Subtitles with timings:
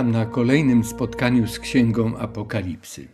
[0.00, 3.08] Witam na kolejnym spotkaniu z Księgą Apokalipsy.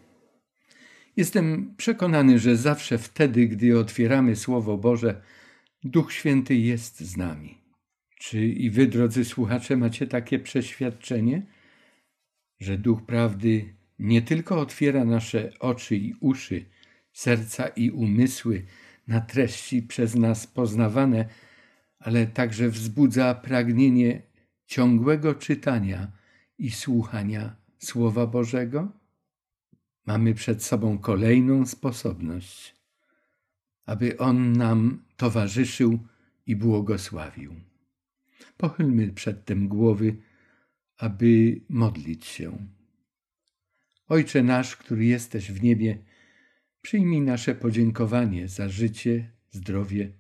[1.17, 5.23] Jestem przekonany, że zawsze wtedy, gdy otwieramy Słowo Boże,
[5.85, 7.59] Duch Święty jest z nami.
[8.19, 11.43] Czy i wy, drodzy słuchacze, macie takie przeświadczenie,
[12.61, 16.65] że Duch Prawdy nie tylko otwiera nasze oczy i uszy,
[17.13, 18.63] serca i umysły
[19.09, 21.29] na treści przez nas poznawane,
[21.99, 24.23] ale także wzbudza pragnienie
[24.67, 26.26] ciągłego czytania
[26.59, 28.93] i słuchania Słowa Bożego?
[30.07, 32.77] Mamy przed sobą kolejną sposobność,
[33.87, 35.99] aby On nam towarzyszył
[36.47, 37.55] i błogosławił.
[38.57, 40.17] Pochylmy przedtem głowy,
[40.99, 42.67] aby modlić się.
[44.09, 45.99] Ojcze nasz, który jesteś w niebie,
[46.83, 50.13] przyjmij nasze podziękowanie za życie, zdrowie,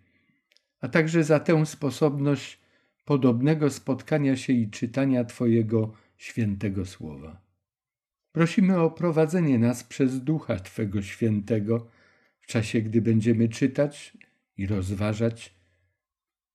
[0.81, 2.61] a także za tę sposobność
[3.05, 7.41] podobnego spotkania się i czytania Twojego świętego słowa.
[8.33, 11.91] Prosimy o prowadzenie nas przez Ducha Twego Świętego
[12.41, 14.17] w czasie, gdy będziemy czytać
[14.56, 15.56] i rozważać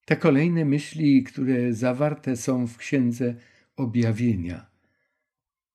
[0.04, 3.34] te kolejne myśli, które zawarte są w Księdze
[3.76, 4.66] Objawienia.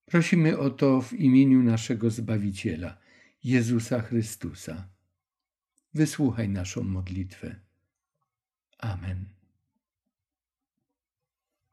[0.05, 2.97] Prosimy o to w imieniu naszego Zbawiciela,
[3.43, 4.89] Jezusa Chrystusa.
[5.93, 7.55] Wysłuchaj naszą modlitwę.
[8.77, 9.36] Amen.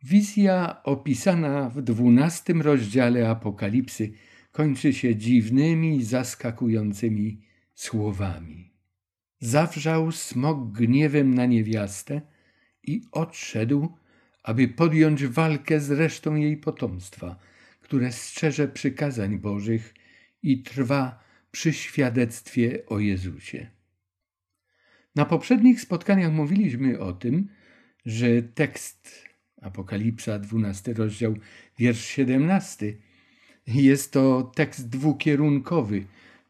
[0.04, 4.12] Wizja opisana w dwunastym rozdziale Apokalipsy
[4.52, 7.40] kończy się dziwnymi, zaskakującymi
[7.74, 8.72] słowami.
[9.40, 12.20] Zawrzał smok gniewem na niewiastę
[12.82, 13.96] i odszedł,
[14.42, 17.38] aby podjąć walkę z resztą jej potomstwa,
[17.80, 19.94] które strzeże przykazań Bożych
[20.42, 23.70] i trwa przy świadectwie o Jezusie.
[25.14, 27.48] Na poprzednich spotkaniach mówiliśmy o tym,
[28.06, 29.23] że tekst
[29.64, 31.34] Apokalipsa, 12 rozdział,
[31.78, 32.96] wiersz 17,
[33.66, 36.06] jest to tekst dwukierunkowy,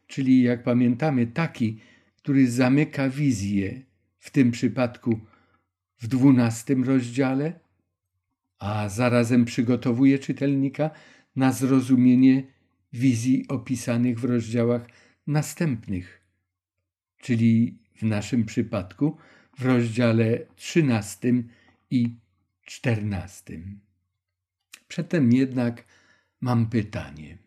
[0.07, 1.79] czyli jak pamiętamy, taki,
[2.17, 3.81] który zamyka wizję,
[4.19, 5.19] w tym przypadku
[5.99, 7.59] w dwunastym rozdziale,
[8.59, 10.89] a zarazem przygotowuje czytelnika
[11.35, 12.43] na zrozumienie
[12.93, 14.87] wizji opisanych w rozdziałach
[15.27, 16.21] następnych,
[17.17, 19.17] czyli w naszym przypadku
[19.57, 21.49] w rozdziale trzynastym
[21.89, 22.15] i
[22.65, 23.79] czternastym.
[24.87, 25.85] Przedtem jednak
[26.41, 27.37] mam pytanie.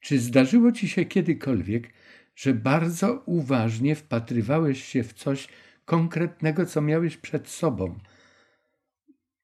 [0.00, 1.92] Czy zdarzyło ci się kiedykolwiek,
[2.36, 5.48] że bardzo uważnie wpatrywałeś się w coś
[5.84, 7.98] konkretnego, co miałeś przed sobą?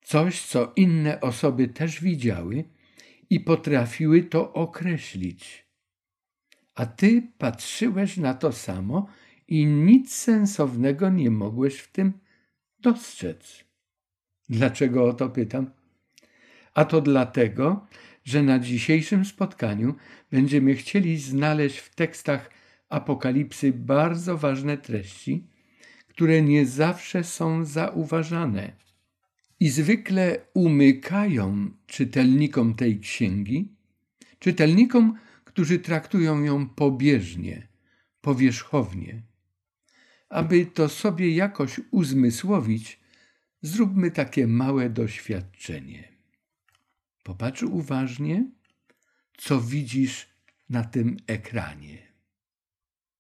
[0.03, 2.65] Coś, co inne osoby też widziały
[3.31, 5.67] i potrafiły to określić.
[6.75, 9.07] A ty patrzyłeś na to samo
[9.49, 12.13] i nic sensownego nie mogłeś w tym
[12.79, 13.64] dostrzec.
[14.49, 15.71] Dlaczego o to pytam?
[16.75, 17.87] A to dlatego,
[18.25, 19.95] że na dzisiejszym spotkaniu
[20.31, 22.51] będziemy chcieli znaleźć w tekstach
[22.89, 25.47] Apokalipsy bardzo ważne treści,
[26.09, 28.73] które nie zawsze są zauważane
[29.61, 33.73] i zwykle umykają czytelnikom tej księgi,
[34.39, 37.69] czytelnikom, którzy traktują ją pobieżnie,
[38.21, 39.23] powierzchownie.
[40.29, 43.01] Aby to sobie jakoś uzmysłowić,
[43.65, 46.13] zróbmy takie małe doświadczenie.
[47.23, 48.51] Popatrz uważnie,
[49.37, 50.29] co widzisz
[50.69, 52.13] na tym ekranie.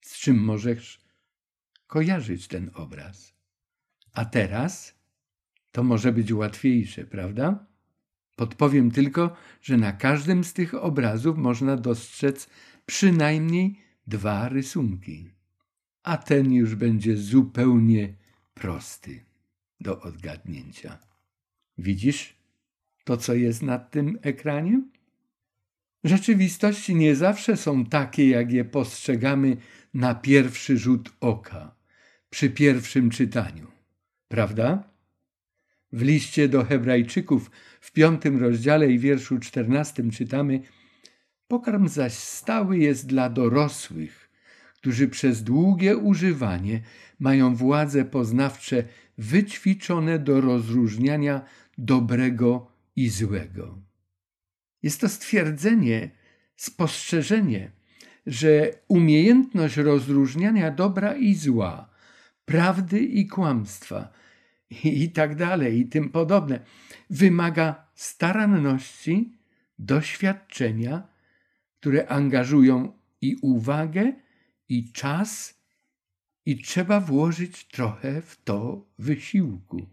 [0.00, 1.00] Z czym możesz
[1.86, 3.34] kojarzyć ten obraz.
[4.12, 4.94] A teraz
[5.72, 7.66] to może być łatwiejsze, prawda?
[8.36, 12.48] Podpowiem tylko, że na każdym z tych obrazów można dostrzec
[12.86, 15.30] przynajmniej dwa rysunki,
[16.02, 18.14] a ten już będzie zupełnie
[18.54, 19.33] prosty
[19.80, 20.98] do odgadnięcia.
[21.78, 22.36] Widzisz
[23.04, 24.82] to, co jest nad tym ekranie?
[26.04, 29.56] Rzeczywistości nie zawsze są takie, jak je postrzegamy
[29.94, 31.74] na pierwszy rzut oka,
[32.30, 33.66] przy pierwszym czytaniu.
[34.28, 34.94] Prawda?
[35.92, 37.50] W liście do Hebrajczyków
[37.80, 40.60] w piątym rozdziale i wierszu czternastym czytamy:
[41.48, 44.30] Pokarm zaś stały jest dla dorosłych,
[44.74, 46.80] którzy przez długie używanie
[47.18, 48.84] mają władze poznawcze
[49.18, 51.44] wyćwiczone do rozróżniania
[51.78, 53.78] dobrego i złego.
[54.82, 56.10] Jest to stwierdzenie,
[56.56, 57.70] spostrzeżenie,
[58.26, 61.90] że umiejętność rozróżniania dobra i zła,
[62.44, 64.12] prawdy i kłamstwa
[64.84, 66.60] i tak dalej, i tym podobne,
[67.10, 69.38] wymaga staranności,
[69.78, 71.08] doświadczenia,
[71.80, 74.12] które angażują i uwagę,
[74.68, 75.53] i czas,
[76.46, 79.86] i trzeba włożyć trochę w to wysiłku.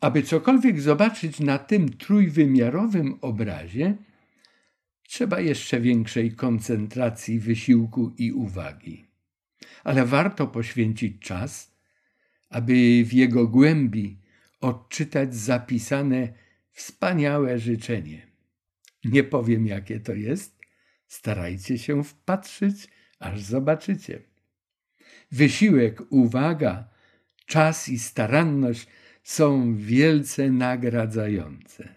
[0.00, 3.96] Aby cokolwiek zobaczyć na tym trójwymiarowym obrazie,
[5.02, 9.06] trzeba jeszcze większej koncentracji, wysiłku i uwagi.
[9.84, 11.74] Ale warto poświęcić czas,
[12.50, 14.18] aby w jego głębi
[14.60, 16.32] odczytać zapisane
[16.70, 18.26] wspaniałe życzenie.
[19.04, 20.58] Nie powiem, jakie to jest,
[21.06, 22.88] starajcie się wpatrzyć,
[23.18, 24.22] aż zobaczycie.
[25.30, 26.88] Wysiłek, uwaga,
[27.46, 28.86] czas i staranność
[29.22, 31.88] są wielce nagradzające.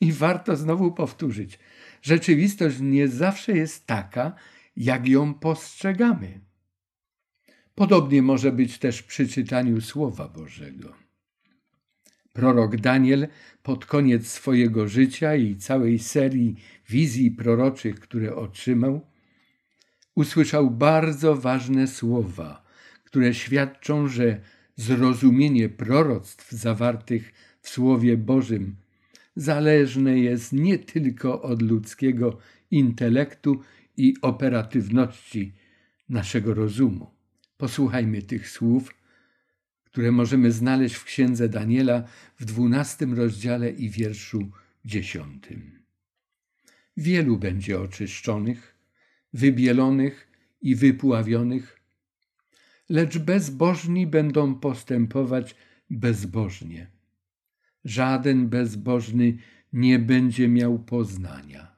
[0.00, 1.58] I warto znowu powtórzyć,
[2.02, 4.32] rzeczywistość nie zawsze jest taka,
[4.76, 6.40] jak ją postrzegamy.
[7.74, 10.94] Podobnie może być też przy czytaniu Słowa Bożego.
[12.32, 13.28] Prorok Daniel
[13.62, 16.56] pod koniec swojego życia i całej serii
[16.88, 19.11] wizji proroczych, które otrzymał,
[20.14, 22.64] usłyszał bardzo ważne słowa,
[23.04, 24.40] które świadczą, że
[24.76, 28.76] zrozumienie proroctw zawartych w Słowie Bożym
[29.36, 32.38] zależne jest nie tylko od ludzkiego
[32.70, 33.60] intelektu
[33.96, 35.52] i operatywności
[36.08, 37.10] naszego rozumu.
[37.56, 38.94] Posłuchajmy tych słów,
[39.84, 42.04] które możemy znaleźć w księdze Daniela
[42.38, 44.50] w dwunastym rozdziale i wierszu
[44.84, 45.82] dziesiątym.
[46.96, 48.71] Wielu będzie oczyszczonych,
[49.32, 50.28] wybielonych
[50.60, 51.80] i wypławionych,
[52.88, 55.54] lecz bezbożni będą postępować
[55.90, 56.90] bezbożnie.
[57.84, 59.38] Żaden bezbożny
[59.72, 61.76] nie będzie miał poznania,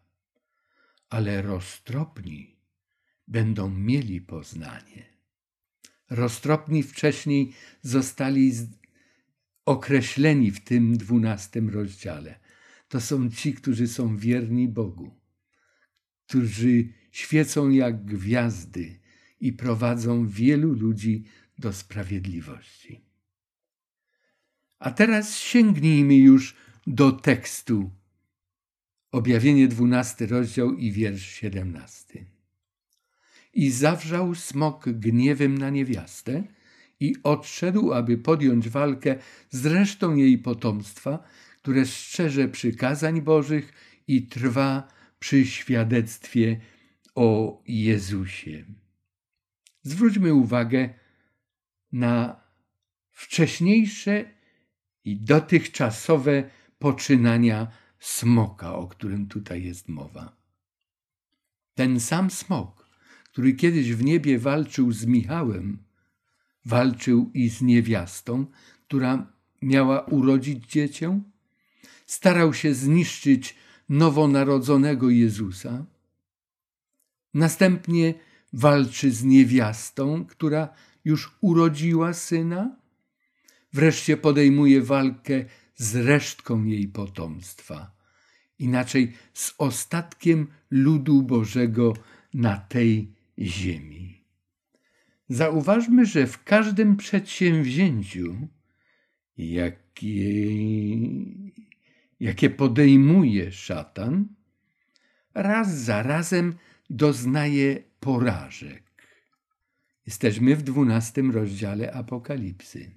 [1.09, 2.57] ale roztropni
[3.29, 5.15] będą mieli poznanie.
[6.11, 7.53] Roztropni wcześniej
[7.83, 8.53] zostali
[9.65, 12.41] określeni w tym dwunastym rozdziale.
[12.89, 15.21] To są ci, którzy są wierni Bogu,
[16.27, 18.99] którzy świecą jak gwiazdy
[19.41, 21.25] i prowadzą wielu ludzi
[21.59, 23.01] do sprawiedliwości.
[24.79, 26.57] A teraz sięgnijmy już
[26.87, 27.91] do tekstu.
[29.13, 32.25] Objawienie 12 rozdział i wiersz 17.
[33.53, 36.45] I zawrzał smok gniewem na niewiastę
[37.01, 39.17] i odszedł, aby podjąć walkę
[39.51, 41.25] z resztą jej potomstwa,
[41.63, 43.73] które szczerze przykazań Bożych
[44.09, 44.89] i trwa
[45.19, 46.61] przy świadectwie
[47.15, 48.65] o Jezusie.
[49.83, 50.95] Zwróćmy uwagę
[51.93, 52.41] na
[53.11, 54.25] wcześniejsze
[55.05, 57.67] i dotychczasowe poczynania
[57.99, 60.37] smoka, o którym tutaj jest mowa.
[61.75, 62.89] Ten sam smok,
[63.25, 65.85] który kiedyś w niebie walczył z Michałem,
[66.65, 68.47] walczył i z niewiastą,
[68.87, 69.33] która
[69.63, 71.21] miała urodzić dziecię,
[72.07, 73.57] starał się zniszczyć
[73.89, 75.87] nowonarodzonego Jezusa.
[77.35, 78.15] Następnie
[78.53, 80.69] walczy z niewiastą, która
[81.05, 82.77] już urodziła syna.
[83.73, 85.45] Wreszcie podejmuje walkę
[85.77, 87.97] z resztką jej potomstwa,
[88.59, 91.95] inaczej z ostatkiem ludu Bożego
[92.35, 94.25] na tej ziemi.
[95.29, 98.49] Zauważmy, że w każdym przedsięwzięciu,
[99.37, 100.47] jakie,
[102.21, 104.29] jakie podejmuje szatan,
[105.35, 106.55] raz za razem
[106.91, 108.83] doznaje porażek.
[110.07, 112.91] Jesteśmy w dwunastym rozdziale Apokalipsy.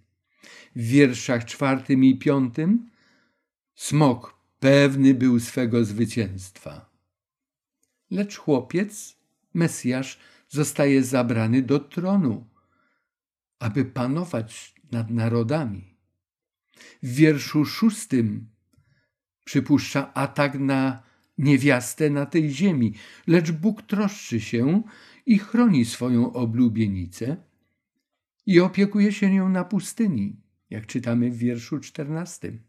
[0.75, 2.89] W wierszach czwartym i piątym
[3.75, 6.89] smok pewny był swego zwycięstwa.
[8.11, 9.17] Lecz chłopiec,
[9.53, 12.47] Mesjasz, zostaje zabrany do tronu,
[13.59, 15.97] aby panować nad narodami.
[17.03, 18.49] W wierszu szóstym
[19.43, 21.06] przypuszcza atak na
[21.37, 22.93] niewiastę na tej ziemi,
[23.27, 24.83] lecz Bóg troszczy się
[25.25, 27.37] i chroni swoją oblubienicę
[28.45, 32.59] i opiekuje się nią na pustyni, jak czytamy w wierszu czternastym.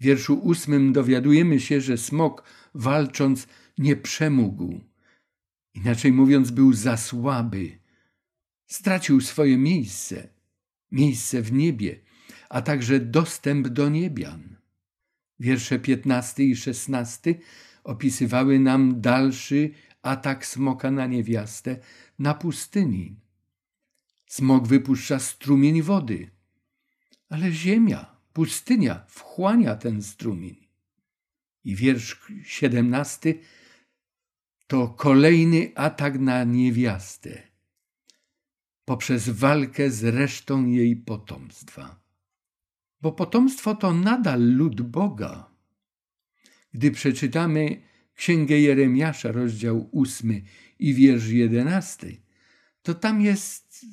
[0.00, 3.48] W wierszu ósmym dowiadujemy się, że smok walcząc
[3.78, 4.80] nie przemógł,
[5.74, 7.78] inaczej mówiąc był za słaby,
[8.66, 10.28] stracił swoje miejsce,
[10.92, 12.00] miejsce w niebie,
[12.48, 14.57] a także dostęp do niebian.
[15.40, 17.34] Wiersze 15 i 16
[17.84, 19.70] opisywały nam dalszy
[20.02, 21.78] atak smoka na niewiastę
[22.18, 23.16] na pustyni.
[24.26, 26.30] Smok wypuszcza strumień wody,
[27.28, 30.68] ale ziemia, pustynia wchłania ten strumień.
[31.64, 33.34] I wiersz 17
[34.66, 37.48] to kolejny atak na niewiastę
[38.88, 42.00] poprzez walkę z resztą jej potomstwa
[43.00, 45.50] bo potomstwo to nadal lud Boga.
[46.72, 47.82] Gdy przeczytamy
[48.14, 50.42] Księgę Jeremiasza, rozdział ósmy
[50.78, 52.16] i wiersz jedenasty,
[52.82, 53.86] to tam jest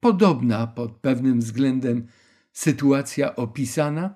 [0.00, 2.06] podobna pod pewnym względem
[2.52, 4.14] sytuacja opisana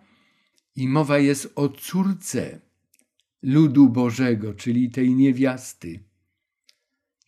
[0.77, 2.61] i mowa jest o córce
[3.43, 6.05] ludu Bożego, czyli tej niewiasty.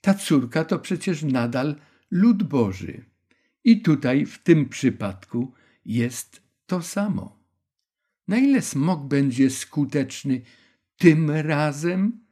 [0.01, 1.77] Ta córka to przecież nadal
[2.11, 3.05] lud Boży.
[3.65, 5.53] I tutaj w tym przypadku
[5.85, 6.42] jest
[6.73, 7.39] to samo.
[8.29, 10.43] Na ile smok będzie skuteczny
[10.97, 12.25] tym razem,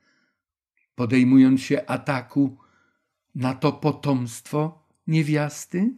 [0.95, 2.59] podejmując się ataku
[3.35, 5.95] na to potomstwo niewiasty?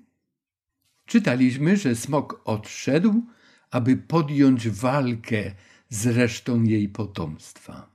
[1.07, 3.27] Czytaliśmy, że smok odszedł,
[3.71, 5.55] aby podjąć walkę
[5.89, 7.91] z resztą jej potomstwa.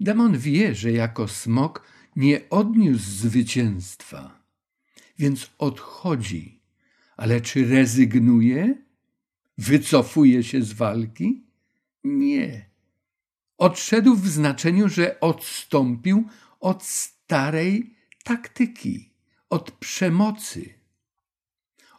[0.00, 1.82] Demon wie, że jako smok
[2.16, 4.42] nie odniósł zwycięstwa,
[5.18, 6.62] więc odchodzi.
[7.16, 8.85] Ale czy rezygnuje?
[9.58, 11.44] Wycofuje się z walki?
[12.04, 12.70] Nie.
[13.58, 16.28] Odszedł w znaczeniu, że odstąpił
[16.60, 19.10] od starej taktyki,
[19.50, 20.74] od przemocy.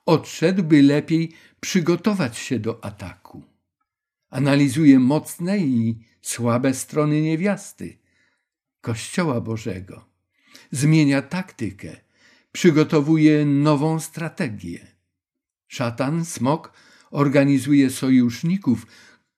[0.05, 3.43] Odszedł, by lepiej przygotować się do ataku.
[4.29, 7.97] Analizuje mocne i słabe strony niewiasty,
[8.81, 10.05] Kościoła Bożego.
[10.71, 11.97] Zmienia taktykę,
[12.51, 14.87] przygotowuje nową strategię.
[15.67, 16.73] Szatan, smok,
[17.11, 18.87] organizuje sojuszników,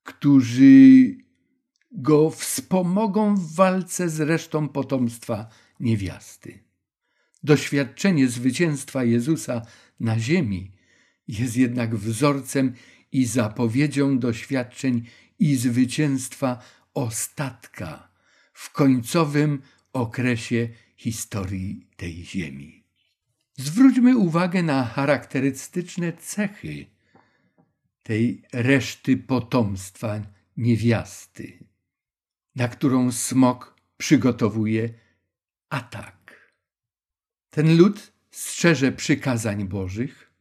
[0.04, 1.16] którzy
[1.92, 5.50] go wspomogą w walce z resztą potomstwa
[5.80, 6.60] niewiasty.
[7.44, 9.62] Doświadczenie zwycięstwa Jezusa
[10.00, 10.72] na ziemi
[11.28, 12.74] jest jednak wzorcem
[13.12, 15.06] i zapowiedzią doświadczeń
[15.40, 16.60] i zwycięstwa
[16.94, 18.12] ostatka
[18.54, 19.62] w końcowym
[19.94, 22.84] okresie historii tej ziemi.
[23.58, 26.86] Zwróćmy uwagę na charakterystyczne cechy
[28.04, 30.22] tej reszty potomstwa
[30.58, 31.66] niewiasty,
[32.56, 34.94] na którą smok przygotowuje
[35.70, 36.52] atak.
[37.50, 40.32] Ten lud strzeże przykazań Bożych,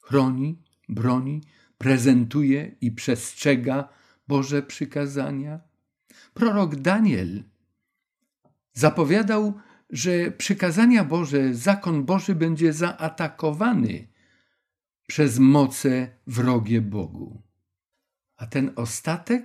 [0.00, 1.42] chroni, broni,
[1.78, 3.88] prezentuje i przestrzega
[4.28, 5.60] Boże przykazania.
[6.34, 7.44] Prorok Daniel
[8.72, 14.08] zapowiadał, że przykazania Boże, zakon Boży będzie zaatakowany
[15.08, 17.42] przez moce wrogie Bogu.
[18.36, 19.44] A ten ostatek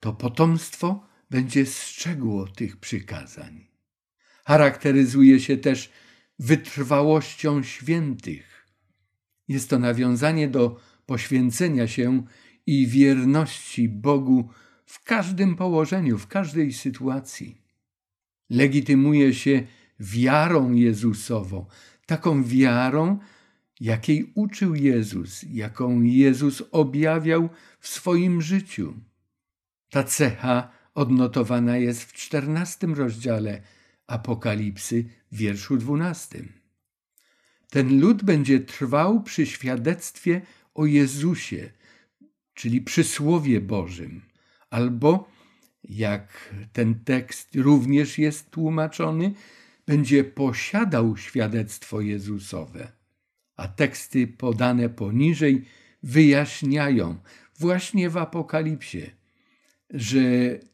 [0.00, 3.66] to potomstwo będzie strzegło tych przykazań.
[4.44, 5.92] Charakteryzuje się też
[6.38, 8.66] wytrwałością świętych.
[9.48, 12.26] Jest to nawiązanie do poświęcenia się
[12.66, 14.50] i wierności Bogu
[14.86, 17.62] w każdym położeniu, w każdej sytuacji.
[18.50, 19.66] Legitymuje się
[20.00, 21.66] wiarą Jezusową,
[22.06, 23.18] taką wiarą,
[23.80, 27.48] jakiej uczył Jezus, jaką Jezus objawiał
[27.80, 28.94] w swoim życiu.
[29.90, 33.62] Ta cecha odnotowana jest w czternastym rozdziale
[34.06, 36.52] Apokalipsy, wierszu dwunastym.
[37.70, 40.40] Ten lud będzie trwał przy świadectwie
[40.74, 41.70] o Jezusie,
[42.54, 44.22] czyli przy Słowie Bożym,
[44.70, 45.28] albo,
[45.84, 49.34] jak ten tekst również jest tłumaczony,
[49.86, 52.92] będzie posiadał świadectwo Jezusowe.
[53.56, 55.64] A teksty podane poniżej
[56.02, 57.18] wyjaśniają
[57.58, 59.10] właśnie w Apokalipsie,
[59.90, 60.20] że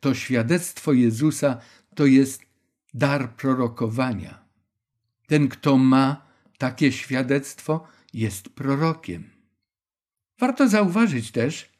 [0.01, 1.61] to świadectwo Jezusa
[1.95, 2.43] to jest
[2.95, 4.45] dar prorokowania.
[5.27, 6.27] Ten, kto ma
[6.59, 9.31] takie świadectwo, jest prorokiem.
[10.39, 11.73] Warto zauważyć też,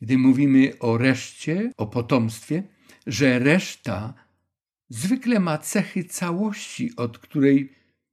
[0.00, 2.62] gdy mówimy o reszcie, o potomstwie,
[3.06, 4.14] że reszta
[4.88, 7.72] zwykle ma cechy całości, od której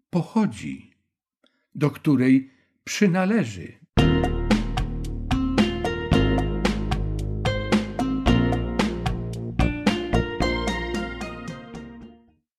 [0.10, 0.91] pochodzi,
[1.76, 2.50] do której
[2.84, 3.82] przynależy.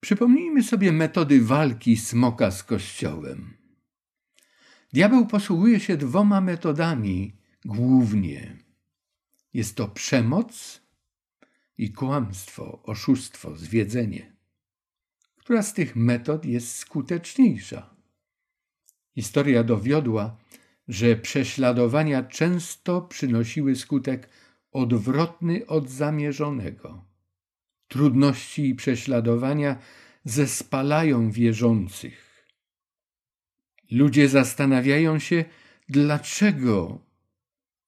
[0.01, 3.57] Przypomnijmy sobie metody walki smoka z Kościołem.
[4.93, 8.57] Diabeł posługuje się dwoma metodami głównie.
[9.55, 10.83] Jest to przemoc
[11.79, 14.37] i kłamstwo, oszustwo, zwiedzenie.
[15.37, 17.92] Która z tych metod jest skuteczniejsza?
[19.15, 20.37] Historia dowiodła,
[20.89, 24.29] że prześladowania często przynosiły skutek
[24.73, 27.05] odwrotny od zamierzonego.
[27.89, 29.79] Trudności i prześladowania
[30.25, 32.47] zespalają wierzących.
[33.91, 35.45] Ludzie zastanawiają się,
[35.89, 36.99] dlaczego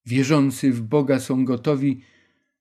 [0.06, 2.04] wierzący w Boga są gotowi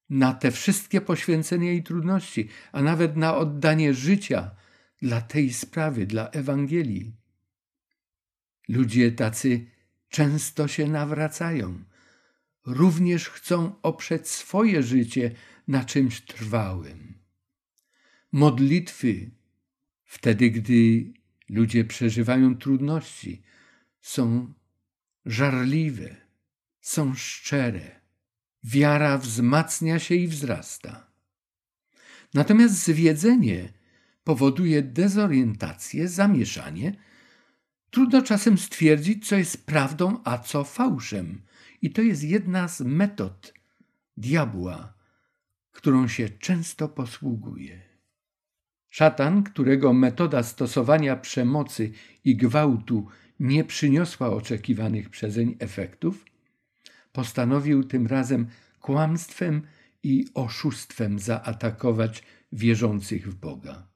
[0.10, 4.52] na te wszystkie poświęcenia i trudności, a nawet na oddanie życia
[5.02, 7.23] dla tej sprawy, dla Ewangelii.
[8.70, 9.66] Ludzie tacy
[10.10, 11.84] często się nawracają.
[12.66, 15.32] Również chcą oprzeć swoje życie
[15.68, 17.14] na czymś trwałym.
[18.32, 19.32] Modlitwy,
[20.06, 21.14] wtedy gdy
[21.50, 23.42] ludzie przeżywają trudności,
[24.02, 24.54] są
[25.26, 26.16] żarliwe,
[26.82, 28.02] są szczere.
[28.64, 31.12] Wiara wzmacnia się i wzrasta.
[32.34, 33.74] Natomiast zwiedzenie
[34.24, 36.96] powoduje dezorientację, zamieszanie.
[37.94, 41.42] Trudno czasem stwierdzić, co jest prawdą, a co fałszem.
[41.82, 43.54] I to jest jedna z metod
[44.18, 44.94] diabła,
[45.72, 47.82] którą się często posługuje.
[48.90, 51.92] Szatan, którego metoda stosowania przemocy
[52.26, 53.08] i gwałtu
[53.40, 56.26] nie przyniosła oczekiwanych przezeń efektów,
[57.12, 58.48] postanowił tym razem
[58.82, 59.62] kłamstwem
[60.04, 63.93] i oszustwem zaatakować wierzących w Boga.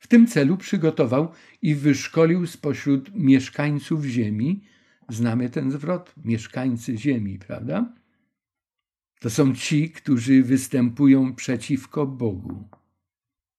[0.00, 4.64] W tym celu przygotował i wyszkolił spośród mieszkańców ziemi,
[5.08, 7.92] znamy ten zwrot, mieszkańcy ziemi, prawda?
[9.20, 12.68] To są ci, którzy występują przeciwko Bogu.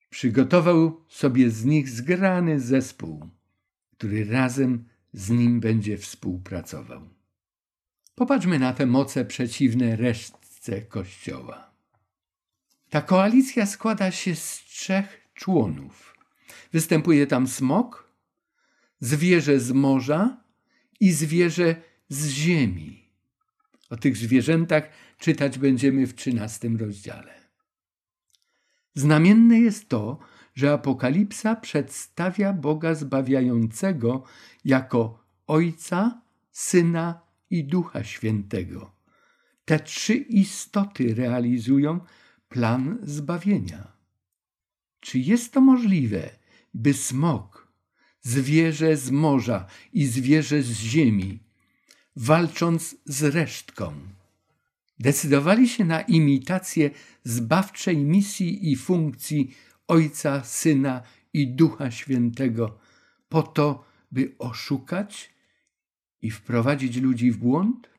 [0.10, 3.30] Przygotował sobie z nich zgrany zespół,
[3.92, 7.10] który razem z nim będzie współpracował.
[8.16, 11.72] Popatrzmy na te moce przeciwne resztce Kościoła.
[12.90, 16.11] Ta koalicja składa się z trzech członów.
[16.74, 18.12] Występuje tam smok,
[19.00, 20.44] zwierzę z morza
[21.00, 21.76] i zwierzę
[22.10, 23.10] z ziemi.
[23.90, 27.34] O tych zwierzętach czytać będziemy w trzynastym rozdziale.
[28.96, 30.20] Znamienne jest to,
[30.56, 34.24] że Apokalipsa przedstawia Boga zbawiającego
[34.66, 38.96] jako Ojca, Syna i Ducha Świętego.
[39.66, 42.00] Te trzy istoty realizują
[42.50, 43.92] plan zbawienia.
[45.00, 46.30] Czy jest to możliwe,
[46.74, 47.74] by smok,
[48.22, 51.40] zwierzę z morza i zwierzę z ziemi,
[52.16, 53.94] walcząc z resztką,
[55.00, 56.90] decydowali się na imitację
[57.24, 59.56] zbawczej misji i funkcji
[59.88, 61.02] Ojca, Syna
[61.34, 62.80] i Ducha Świętego,
[63.30, 65.34] po to, by oszukać
[66.22, 67.90] i wprowadzić ludzi w błąd?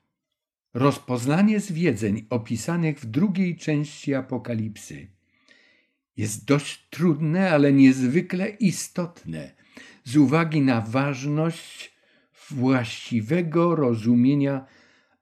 [0.74, 5.11] Rozpoznanie zwiedzeń opisanych w drugiej części Apokalipsy
[6.16, 9.54] jest dość trudne, ale niezwykle istotne
[10.04, 11.96] z uwagi na ważność
[12.50, 14.66] właściwego rozumienia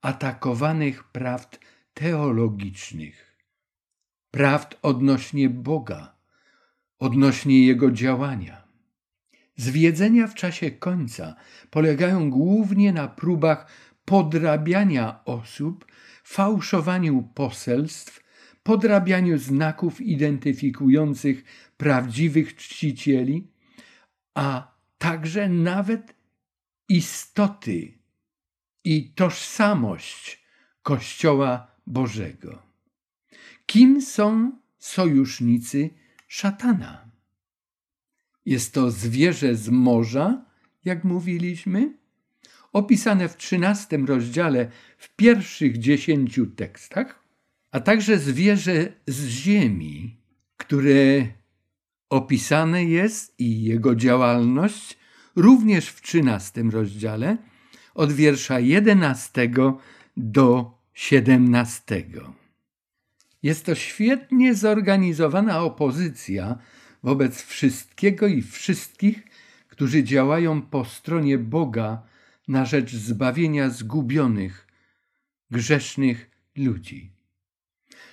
[0.02, 1.58] atakowanych prawd
[1.94, 3.36] teologicznych,
[4.30, 6.16] prawd odnośnie Boga,
[6.98, 8.70] odnośnie Jego działania.
[9.56, 11.36] Zwiedzenia w czasie końca
[11.70, 13.66] polegają głównie na próbach
[14.04, 15.86] podrabiania osób,
[16.24, 18.20] fałszowaniu poselstw,
[18.70, 21.44] podrabianiu znaków identyfikujących
[21.76, 23.48] prawdziwych czcicieli,
[24.34, 26.14] a także nawet
[26.88, 27.98] istoty
[28.84, 30.44] i tożsamość
[30.82, 32.62] Kościoła Bożego.
[33.66, 35.90] Kim są sojusznicy
[36.28, 37.10] szatana?
[38.46, 40.44] Jest to zwierzę z morza,
[40.84, 41.98] jak mówiliśmy,
[42.72, 47.19] opisane w trzynastym rozdziale w pierwszych dziesięciu tekstach,
[47.72, 50.16] a także zwierzę z ziemi,
[50.56, 51.26] które
[52.10, 54.98] opisane jest i jego działalność
[55.36, 57.36] również w trzynastym rozdziale
[57.94, 59.78] od wiersza jedenastego
[60.16, 62.34] do siedemnastego.
[63.42, 66.58] Jest to świetnie zorganizowana opozycja
[67.02, 69.22] wobec wszystkiego i wszystkich,
[69.68, 72.02] którzy działają po stronie Boga
[72.48, 74.66] na rzecz zbawienia zgubionych,
[75.50, 77.19] grzesznych ludzi.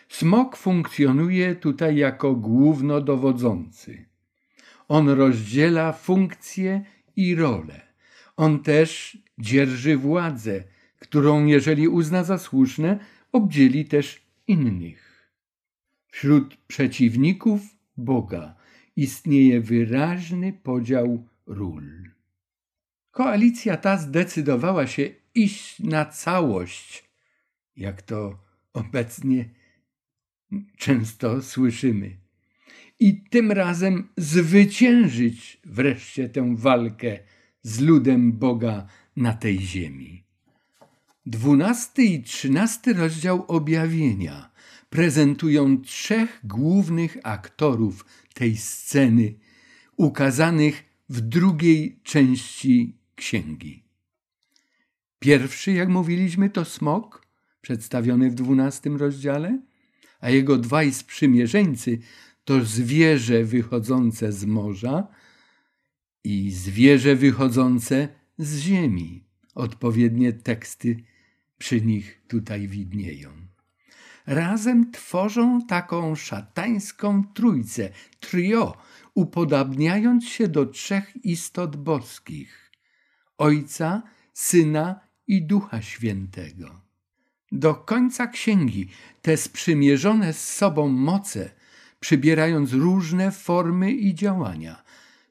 [0.09, 4.05] Smok funkcjonuje tutaj jako głównodowodzący.
[4.87, 7.81] On rozdziela funkcje i rolę.
[8.37, 10.63] On też dzierży władzę,
[10.99, 12.99] którą, jeżeli uzna za słuszne,
[13.31, 15.31] obdzieli też innych.
[16.07, 17.61] Wśród przeciwników
[17.97, 18.55] Boga
[18.95, 22.11] istnieje wyraźny podział ról.
[23.11, 27.09] Koalicja ta zdecydowała się iść na całość,
[27.75, 28.39] jak to
[28.73, 29.49] obecnie
[30.77, 32.17] często słyszymy,
[32.99, 37.19] i tym razem zwyciężyć wreszcie tę walkę
[37.63, 40.23] z ludem Boga na tej ziemi.
[41.25, 44.51] Dwunasty i trzynasty rozdział objawienia
[44.89, 49.33] prezentują trzech głównych aktorów tej sceny,
[49.97, 53.83] ukazanych w drugiej części księgi.
[55.19, 57.27] Pierwszy, jak mówiliśmy, to smok,
[57.61, 59.61] przedstawiony w dwunastym rozdziale,
[60.19, 61.99] a jego dwaj sprzymierzeńcy
[62.45, 65.07] to zwierzę wychodzące z morza
[66.23, 69.23] i zwierzę wychodzące z ziemi.
[69.55, 71.03] Odpowiednie teksty
[71.57, 73.29] przy nich tutaj widnieją.
[74.25, 78.77] Razem tworzą taką szatańską trójcę, trio,
[79.13, 82.71] upodabniając się do trzech istot boskich
[83.37, 84.03] Ojca,
[84.33, 86.86] Syna i Ducha Świętego.
[87.51, 88.87] Do końca księgi
[89.21, 91.49] te sprzymierzone z sobą moce,
[91.99, 94.83] przybierając różne formy i działania,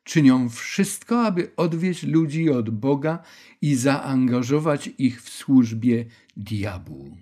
[0.04, 3.22] czynią wszystko, aby odwieść ludzi od Boga
[3.60, 6.04] i zaangażować ich w służbie
[6.36, 7.16] diabłu.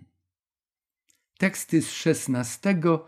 [1.39, 3.07] Teksty z szesnastego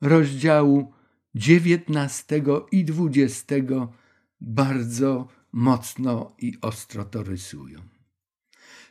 [0.00, 0.92] rozdziału
[1.34, 3.92] dziewiętnastego i dwudziestego
[4.40, 7.89] bardzo mocno i ostro to rysują.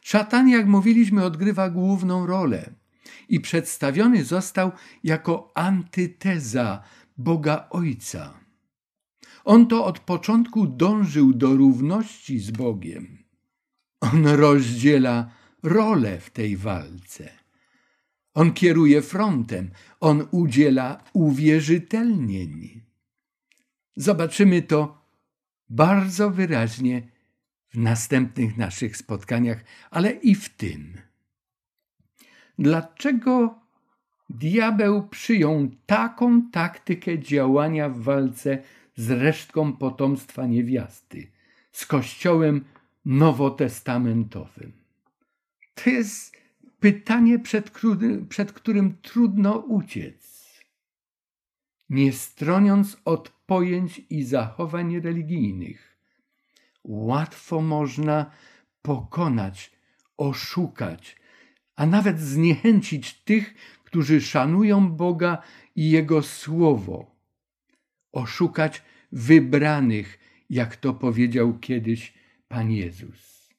[0.01, 2.69] Szatan, jak mówiliśmy, odgrywa główną rolę
[3.29, 4.71] i przedstawiony został
[5.03, 6.83] jako antyteza
[7.17, 8.39] Boga Ojca.
[9.45, 13.17] On to od początku dążył do równości z Bogiem.
[14.01, 15.31] On rozdziela
[15.63, 17.29] rolę w tej walce.
[18.33, 22.81] On kieruje frontem, on udziela uwierzytelnień.
[23.95, 25.05] Zobaczymy to
[25.69, 27.07] bardzo wyraźnie
[27.69, 30.93] w następnych naszych spotkaniach, ale i w tym.
[32.59, 33.59] Dlaczego
[34.29, 38.63] diabeł przyjął taką taktykę działania w walce
[38.95, 41.31] z resztką potomstwa niewiasty,
[41.71, 42.65] z Kościołem
[43.05, 44.71] nowotestamentowym?
[45.73, 46.37] To jest
[46.79, 50.39] pytanie, przed którym, przed którym trudno uciec.
[51.89, 55.88] Nie stroniąc od pojęć i zachowań religijnych,
[56.83, 58.31] łatwo można
[58.81, 59.71] pokonać,
[60.17, 61.15] oszukać,
[61.75, 65.41] a nawet zniechęcić tych, którzy szanują Boga
[65.75, 67.15] i Jego Słowo.
[68.11, 72.13] Oszukać wybranych, jak to powiedział kiedyś
[72.47, 73.49] Pan Jezus.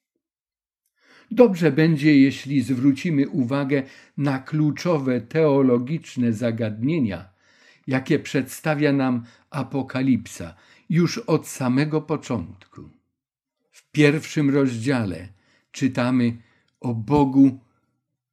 [1.31, 3.83] Dobrze będzie, jeśli zwrócimy uwagę
[4.17, 7.29] na kluczowe teologiczne zagadnienia,
[7.87, 10.55] jakie przedstawia nam Apokalipsa
[10.89, 13.00] już od samego początku.
[13.91, 15.27] Pierwszym rozdziale
[15.71, 16.37] czytamy
[16.79, 17.59] o Bogu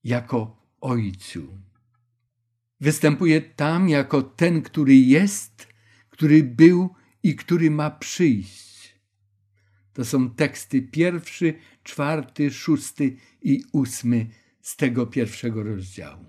[0.05, 1.59] jako Ojcu.
[2.81, 5.69] Występuje tam jako ten, który jest,
[6.11, 8.99] który był i który ma przyjść.
[9.93, 14.27] To są teksty pierwszy, czwarty, szósty i ósmy
[14.63, 16.25] z tego pierwszego rozdziału.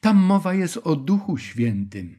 [0.00, 2.18] Tam mowa jest o Duchu Świętym,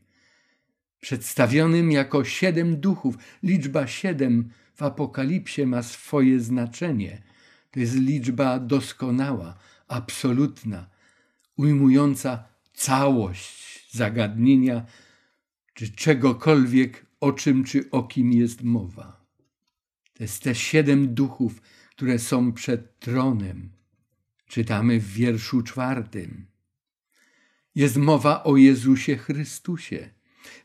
[0.99, 3.17] przedstawionym jako siedem duchów.
[3.43, 7.21] Liczba siedem w Apokalipsie ma swoje znaczenie.
[7.71, 9.57] To jest liczba doskonała,
[9.87, 10.89] absolutna,
[11.57, 14.85] ujmująca całość zagadnienia
[15.73, 19.25] czy czegokolwiek, o czym czy o kim jest mowa.
[20.13, 23.69] To jest te siedem duchów, które są przed tronem.
[24.47, 26.45] Czytamy w wierszu czwartym.
[27.75, 30.09] Jest mowa o Jezusie Chrystusie.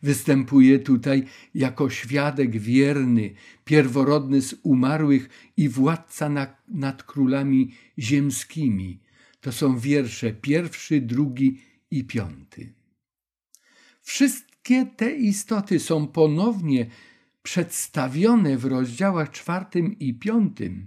[0.03, 9.01] Występuje tutaj jako świadek wierny, pierworodny z umarłych i władca nad, nad królami ziemskimi.
[9.41, 11.61] To są wiersze pierwszy, drugi
[11.91, 12.73] i piąty.
[14.03, 16.87] Wszystkie te istoty są ponownie
[17.43, 20.87] przedstawione w rozdziałach czwartym i piątym,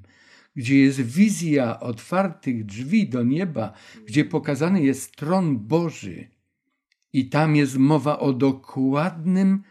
[0.55, 3.73] gdzie jest wizja otwartych drzwi do nieba,
[4.07, 6.27] gdzie pokazany jest tron Boży.
[7.13, 9.63] I tam jest mowa o dokładnym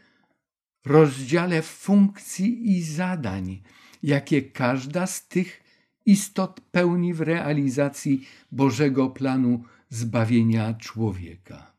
[0.84, 3.62] rozdziale funkcji i zadań,
[4.02, 5.62] jakie każda z tych
[6.06, 11.72] istot pełni w realizacji Bożego planu zbawienia człowieka.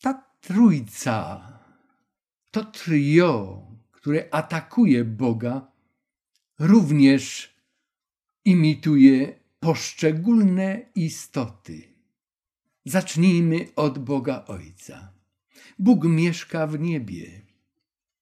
[0.00, 1.42] Ta trójca,
[2.50, 5.72] to trio, które atakuje Boga,
[6.58, 7.54] również
[8.44, 11.82] imituje poszczególne istoty.
[12.90, 15.12] Zacznijmy od Boga Ojca.
[15.78, 17.40] Bóg mieszka w niebie.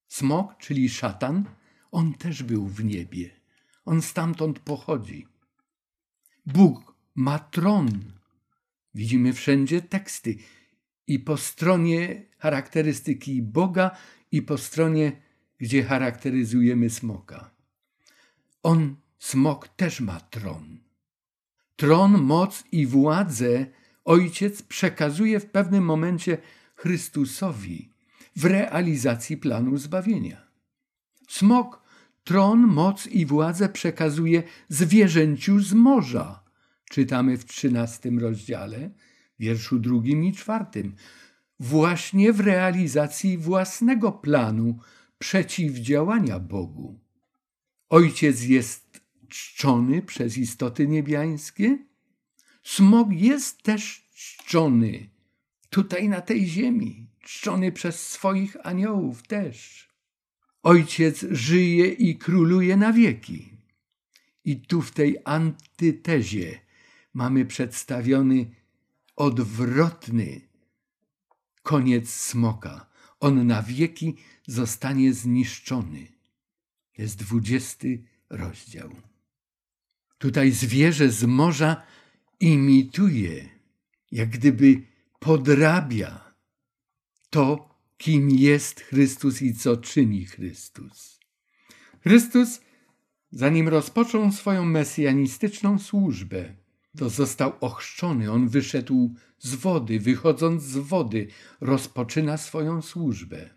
[0.09, 1.45] Smok, czyli szatan,
[1.91, 3.31] on też był w niebie.
[3.85, 5.27] On stamtąd pochodzi.
[6.47, 7.89] Bóg ma tron.
[8.95, 10.37] Widzimy wszędzie teksty.
[11.07, 13.91] I po stronie charakterystyki Boga,
[14.33, 15.13] i po stronie,
[15.59, 17.51] gdzie charakteryzujemy smoka.
[18.63, 20.79] On, smok, też ma tron.
[21.77, 23.78] Tron, moc i władzę
[24.09, 26.39] ojciec przekazuje w pewnym momencie
[26.77, 27.93] Chrystusowi
[28.37, 30.47] w realizacji planu zbawienia.
[31.29, 31.83] Smok
[32.25, 36.45] tron, moc i władzę przekazuje zwierzęciu z morza.
[36.91, 38.91] Czytamy w trzynastym rozdziale,
[39.39, 40.95] wierszu drugim i czwartym.
[41.61, 44.79] Właśnie w realizacji własnego planu
[45.19, 47.01] przeciwdziałania Bogu.
[47.89, 51.88] Ojciec jest czczony przez istoty niebiańskie.
[52.75, 55.09] Smog jest też czczony
[55.71, 59.89] tutaj na tej ziemi, czczony przez swoich aniołów też.
[60.63, 63.53] Ojciec żyje i króluje na wieki.
[64.45, 66.61] I tu w tej antytezie
[67.15, 68.51] mamy przedstawiony
[69.17, 70.41] odwrotny
[71.63, 72.87] koniec smoka.
[73.21, 76.07] On na wieki zostanie zniszczony.
[76.99, 78.91] Jest dwudziesty rozdział.
[80.19, 81.83] Tutaj zwierzę z morza
[82.41, 83.49] imituje,
[84.13, 84.83] jak gdyby
[85.19, 86.35] podrabia
[87.31, 91.21] to, kim jest Chrystus i co czyni Chrystus.
[92.01, 92.61] Chrystus,
[93.31, 96.55] zanim rozpoczął swoją mesjanistyczną służbę,
[96.97, 98.33] to został ochrzczony.
[98.33, 101.29] On wyszedł z wody, wychodząc z wody,
[101.61, 103.51] rozpoczyna swoją służbę.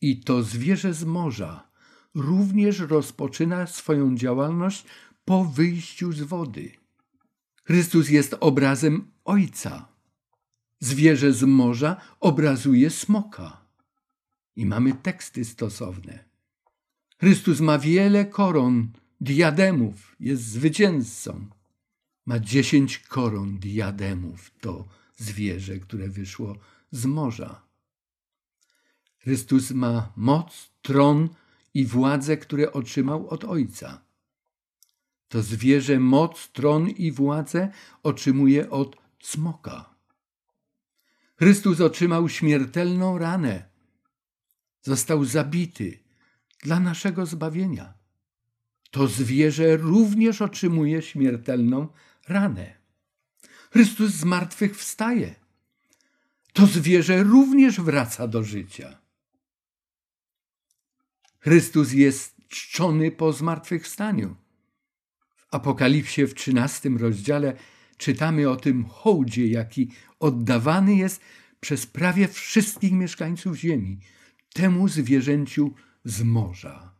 [0.00, 1.68] I to zwierzę z morza
[2.14, 4.84] również rozpoczyna swoją działalność
[5.24, 6.85] po wyjściu z wody.
[7.66, 9.88] Chrystus jest obrazem Ojca.
[10.80, 13.66] Zwierzę z morza obrazuje smoka.
[14.56, 16.24] I mamy teksty stosowne.
[17.20, 21.46] Chrystus ma wiele koron, diademów, jest zwycięzcą.
[22.26, 26.56] Ma dziesięć koron diademów, to zwierzę, które wyszło
[26.90, 27.62] z morza.
[29.18, 31.28] Chrystus ma moc, tron
[31.74, 34.05] i władzę, które otrzymał od Ojca.
[35.28, 37.68] To zwierzę moc, tron i władzę
[38.02, 39.94] otrzymuje od smoka.
[41.38, 43.68] Chrystus otrzymał śmiertelną ranę.
[44.82, 45.98] Został zabity
[46.62, 47.94] dla naszego zbawienia.
[48.90, 51.88] To zwierzę również otrzymuje śmiertelną
[52.28, 52.74] ranę.
[53.70, 55.34] Chrystus z martwych wstaje.
[56.52, 58.98] To zwierzę również wraca do życia.
[61.40, 64.36] Chrystus jest czczony po zmartwychwstaniu.
[65.46, 67.56] W Apokalipsie w trzynastym rozdziale
[67.96, 71.20] czytamy o tym hołdzie, jaki oddawany jest
[71.60, 73.98] przez prawie wszystkich mieszkańców ziemi,
[74.54, 76.96] temu zwierzęciu z morza.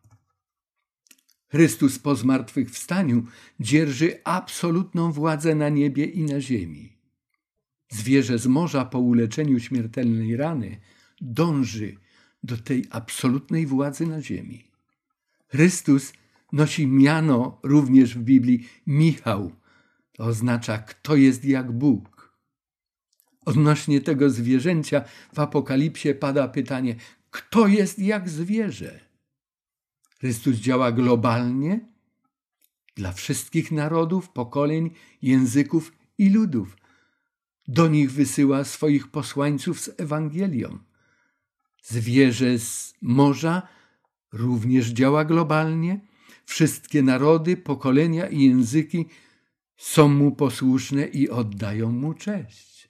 [1.49, 3.27] Chrystus po zmartwychwstaniu
[3.61, 6.97] dzierży absolutną władzę na niebie i na ziemi.
[7.91, 10.81] Zwierzę z morza po uleczeniu śmiertelnej rany
[11.21, 11.97] dąży
[12.43, 14.65] do tej absolutnej władzy na ziemi.
[15.49, 16.13] Chrystus
[16.53, 19.53] nosi miano również w Biblii Michał.
[20.13, 22.37] To oznacza, kto jest jak Bóg.
[23.45, 25.05] Odnośnie tego zwierzęcia
[25.35, 26.97] w Apokalipsie pada pytanie,
[27.31, 29.01] kto jest jak zwierzę?
[30.19, 31.81] Chrystus działa globalnie
[32.95, 34.91] dla wszystkich narodów, pokoleń,
[35.23, 36.77] języków i ludów.
[37.69, 40.79] Do nich wysyła swoich posłańców z Ewangelią.
[41.83, 43.69] Zwierzę z morza
[44.33, 46.01] również działa globalnie.
[46.47, 49.07] Wszystkie narody, pokolenia i języki
[49.77, 52.89] są mu posłuszne i oddają mu cześć.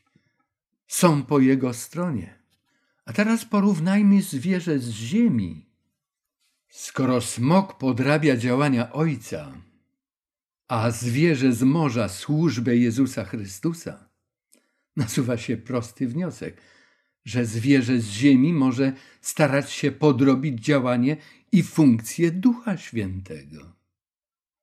[0.87, 2.39] Są po jego stronie.
[3.05, 5.67] A teraz porównajmy zwierzę z ziemi
[6.69, 9.53] Skoro smok podrabia działania Ojca,
[10.69, 14.09] a zwierzę z morza służbę Jezusa Chrystusa,
[14.97, 16.61] nasuwa się prosty wniosek,
[17.27, 21.17] że zwierzę z ziemi może starać się podrobić działanie
[21.53, 23.73] i funkcję Ducha Świętego.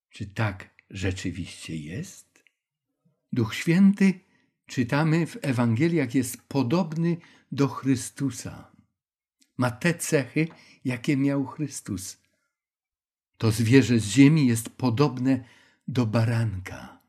[0.09, 2.43] Czy tak rzeczywiście jest?
[3.33, 4.19] Duch Święty,
[4.65, 7.17] czytamy w Ewangeliach, jest podobny
[7.51, 8.71] do Chrystusa.
[9.57, 10.47] Ma te cechy,
[10.85, 12.17] jakie miał Chrystus.
[13.37, 15.43] To zwierzę z ziemi jest podobne
[15.87, 17.01] do baranka.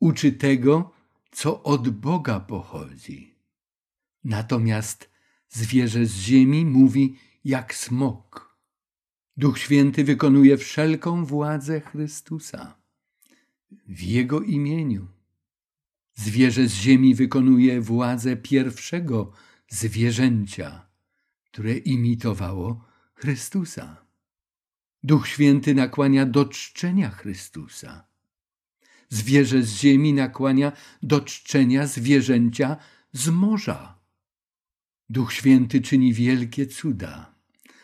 [0.00, 0.92] Uczy tego,
[1.30, 3.39] co od Boga pochodzi.
[4.24, 5.10] Natomiast
[5.48, 8.56] zwierzę z ziemi mówi jak smok.
[9.36, 12.80] Duch Święty wykonuje wszelką władzę Chrystusa
[13.88, 15.08] w Jego imieniu.
[16.14, 19.32] Zwierzę z ziemi wykonuje władzę pierwszego
[19.68, 20.86] zwierzęcia,
[21.44, 24.06] które imitowało Chrystusa.
[25.02, 28.06] Duch Święty nakłania do czczenia Chrystusa.
[29.08, 32.76] Zwierzę z ziemi nakłania do czczenia zwierzęcia
[33.12, 33.99] z morza.
[35.10, 37.34] Duch Święty czyni wielkie cuda.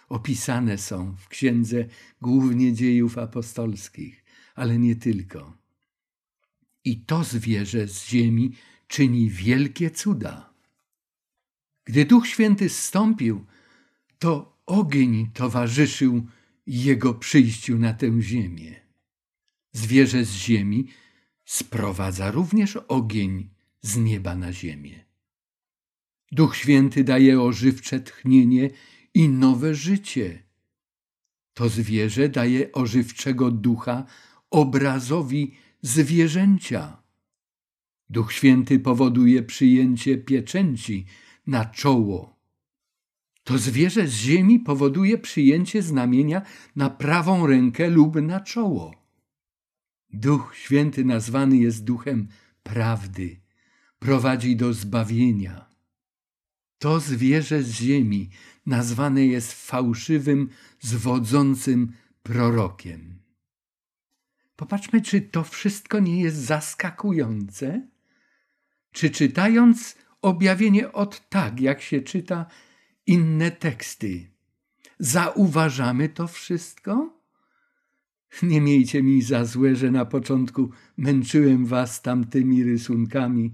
[0.08, 1.84] Opisane są w księdze
[2.22, 5.56] głównie dziejów apostolskich, ale nie tylko.
[6.84, 8.52] I to zwierzę z ziemi
[8.88, 10.54] czyni wielkie cuda.
[11.84, 13.44] Gdy Duch Święty zstąpił,
[14.18, 16.26] to ogień towarzyszył
[16.66, 18.80] Jego przyjściu na tę ziemię.
[19.72, 20.88] Zwierzę z ziemi
[21.44, 23.48] sprowadza również ogień
[23.82, 25.05] z nieba na ziemię.
[26.36, 28.70] Duch Święty daje ożywcze tchnienie
[29.14, 30.42] i nowe życie.
[31.54, 34.04] To zwierzę daje ożywczego ducha
[34.50, 37.02] obrazowi zwierzęcia.
[38.10, 41.06] Duch Święty powoduje przyjęcie pieczęci
[41.46, 42.36] na czoło
[43.44, 46.42] To zwierzę z ziemi powoduje przyjęcie znamienia
[46.76, 48.94] na prawą rękę lub na czoło.
[50.10, 52.28] Duch Święty nazwany jest duchem
[52.62, 53.40] prawdy,
[53.98, 55.75] prowadzi do zbawienia.
[56.78, 58.30] To zwierzę z ziemi
[58.66, 60.48] nazwane jest fałszywym,
[60.80, 63.18] zwodzącym prorokiem.
[64.56, 67.88] Popatrzmy, czy to wszystko nie jest zaskakujące?
[68.92, 72.46] Czy czytając objawienie od tak, jak się czyta
[73.06, 74.30] inne teksty,
[74.98, 77.22] zauważamy to wszystko?
[78.42, 83.52] Nie miejcie mi za złe, że na początku męczyłem was tamtymi rysunkami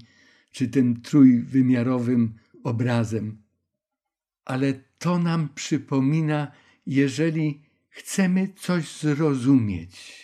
[0.52, 3.42] czy tym trójwymiarowym obrazem.
[4.44, 6.52] Ale to nam przypomina,
[6.86, 10.22] jeżeli chcemy coś zrozumieć,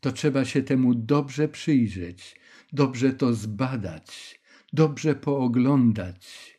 [0.00, 2.36] to trzeba się temu dobrze przyjrzeć,
[2.72, 4.40] dobrze to zbadać,
[4.72, 6.54] dobrze pooglądać.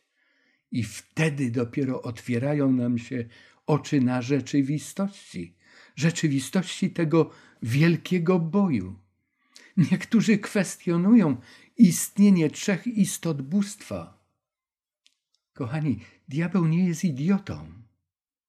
[0.72, 3.24] I wtedy dopiero otwierają nam się
[3.66, 5.56] oczy na rzeczywistości,
[5.96, 7.30] rzeczywistości tego
[7.62, 8.98] wielkiego boju.
[9.76, 11.36] Niektórzy kwestionują
[11.76, 14.19] istnienie trzech istot bóstwa.
[15.60, 17.72] Kochani, diabeł nie jest idiotą.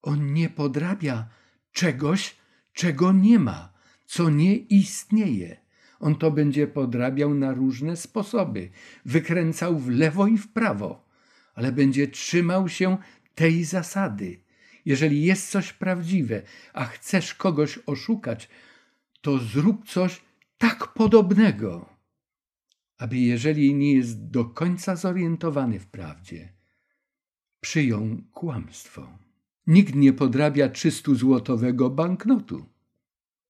[0.01, 1.29] On nie podrabia
[1.71, 2.35] czegoś,
[2.73, 3.73] czego nie ma,
[4.05, 5.57] co nie istnieje.
[5.99, 8.69] On to będzie podrabiał na różne sposoby,
[9.05, 11.05] wykręcał w lewo i w prawo,
[11.53, 12.97] ale będzie trzymał się
[13.35, 14.39] tej zasady.
[14.85, 16.41] Jeżeli jest coś prawdziwe,
[16.73, 18.49] a chcesz kogoś oszukać,
[19.21, 20.21] to zrób coś
[20.57, 21.89] tak podobnego,
[22.97, 26.60] aby jeżeli nie jest do końca zorientowany w prawdzie,
[27.61, 29.17] przyjął kłamstwo.
[29.67, 32.65] Nikt nie podrabia 300-złotowego banknotu.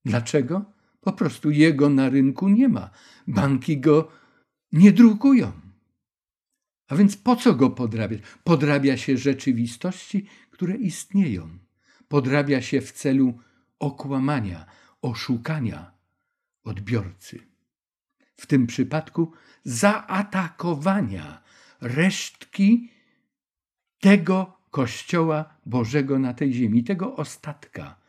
[0.04, 0.64] Dlaczego?
[1.00, 2.90] Po prostu jego na rynku nie ma.
[3.26, 4.08] Banki go
[4.72, 5.52] nie drukują.
[6.88, 8.20] A więc po co go podrabiać?
[8.44, 11.58] Podrabia się rzeczywistości, które istnieją.
[12.08, 13.38] Podrabia się w celu
[13.78, 14.66] okłamania,
[15.02, 15.92] oszukania
[16.64, 17.40] odbiorcy.
[18.36, 19.32] W tym przypadku
[19.64, 21.42] zaatakowania
[21.80, 22.90] resztki
[24.02, 28.00] tego Kościoła Bożego na tej ziemi, tego ostatka,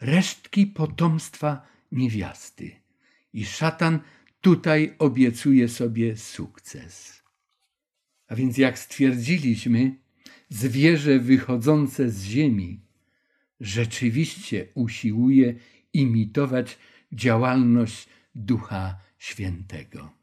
[0.00, 2.70] resztki potomstwa niewiasty.
[3.32, 4.00] I szatan
[4.40, 7.22] tutaj obiecuje sobie sukces.
[8.28, 9.96] A więc, jak stwierdziliśmy,
[10.48, 12.80] zwierzę wychodzące z ziemi
[13.60, 15.54] rzeczywiście usiłuje
[15.92, 16.78] imitować
[17.12, 20.15] działalność Ducha Świętego.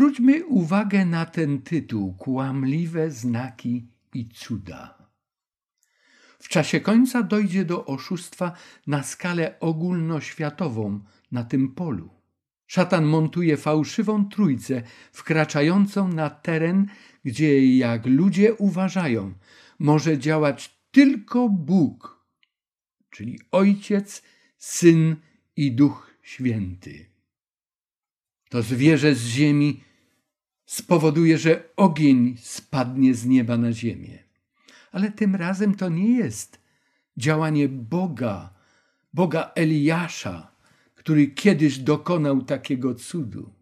[0.00, 5.08] Zwróćmy uwagę na ten tytuł Kłamliwe znaki i cuda.
[6.38, 8.52] W czasie końca dojdzie do oszustwa
[8.86, 11.00] na skalę ogólnoświatową
[11.32, 12.10] na tym polu.
[12.66, 14.82] Szatan montuje fałszywą trójcę
[15.12, 16.86] wkraczającą na teren,
[17.24, 19.34] gdzie, jak ludzie uważają,
[19.78, 22.26] może działać tylko Bóg,
[23.10, 24.22] czyli Ojciec,
[24.58, 25.16] Syn
[25.56, 27.06] i Duch Święty.
[28.48, 29.89] To zwierzę z ziemi
[30.70, 34.18] spowoduje, że ogień spadnie z nieba na ziemię.
[34.92, 36.60] Ale tym razem to nie jest
[37.16, 38.54] działanie Boga,
[39.12, 40.52] Boga Eliasza,
[40.94, 43.52] który kiedyś dokonał takiego cudu.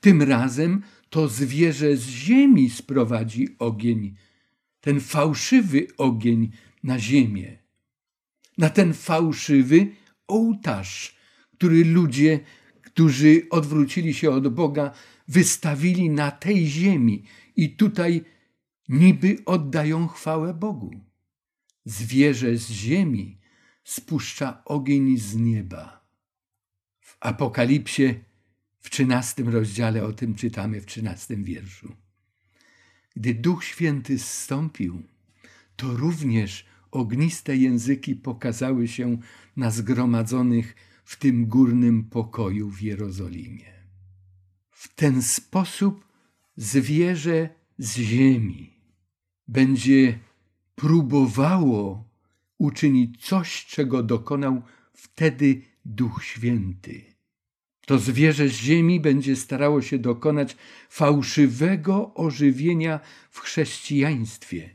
[0.00, 4.14] Tym razem to zwierzę z ziemi sprowadzi ogień,
[4.80, 6.50] ten fałszywy ogień
[6.82, 7.58] na ziemię.
[8.58, 9.88] Na ten fałszywy
[10.28, 11.16] ołtarz,
[11.52, 12.40] który ludzie
[12.90, 14.90] którzy odwrócili się od Boga,
[15.30, 17.24] wystawili na tej ziemi
[17.56, 18.24] i tutaj
[18.88, 21.00] niby oddają chwałę Bogu.
[21.84, 23.38] Zwierzę z ziemi
[23.84, 26.04] spuszcza ogień z nieba.
[27.00, 28.14] W Apokalipsie
[28.80, 31.96] w trzynastym rozdziale o tym czytamy w trzynastym wierszu.
[33.16, 35.02] Gdy Duch Święty zstąpił,
[35.76, 39.18] to również ogniste języki pokazały się
[39.56, 43.79] na zgromadzonych w tym górnym pokoju w Jerozolimie.
[44.80, 46.04] W ten sposób
[46.56, 48.70] zwierzę z ziemi
[49.48, 50.18] będzie
[50.74, 52.04] próbowało
[52.58, 54.62] uczynić coś, czego dokonał
[54.92, 57.04] wtedy Duch Święty.
[57.86, 60.56] To zwierzę z ziemi będzie starało się dokonać
[60.88, 63.00] fałszywego ożywienia
[63.30, 64.74] w chrześcijaństwie.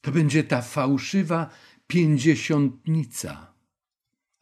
[0.00, 1.50] To będzie ta fałszywa
[1.86, 3.56] pięćdziesiątnica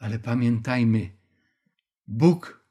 [0.04, 1.10] ale pamiętajmy,
[2.06, 2.63] Bóg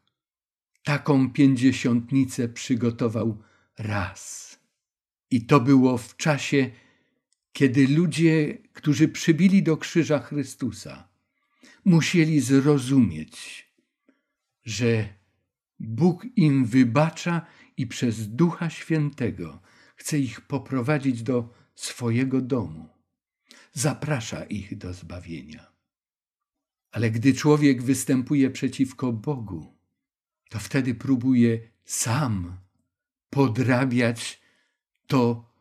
[0.84, 3.44] taką pięćdziesiątnicę przygotował
[3.78, 4.54] raz.
[5.32, 6.72] I to było w czasie,
[7.54, 11.08] kiedy ludzie, którzy przybili do krzyża Chrystusa,
[11.86, 13.68] musieli zrozumieć,
[14.66, 15.14] że
[15.80, 17.46] Bóg im wybacza
[17.78, 19.62] i przez Ducha Świętego
[19.96, 22.90] chce ich poprowadzić do swojego domu.
[23.74, 25.74] Zaprasza ich do zbawienia.
[26.92, 29.73] Ale gdy człowiek występuje przeciwko Bogu,
[30.50, 32.58] to wtedy próbuje sam
[33.30, 34.42] podrabiać
[35.08, 35.54] to,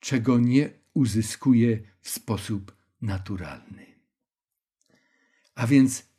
[0.00, 3.86] czego nie uzyskuje w sposób naturalny.
[5.54, 6.12] A więc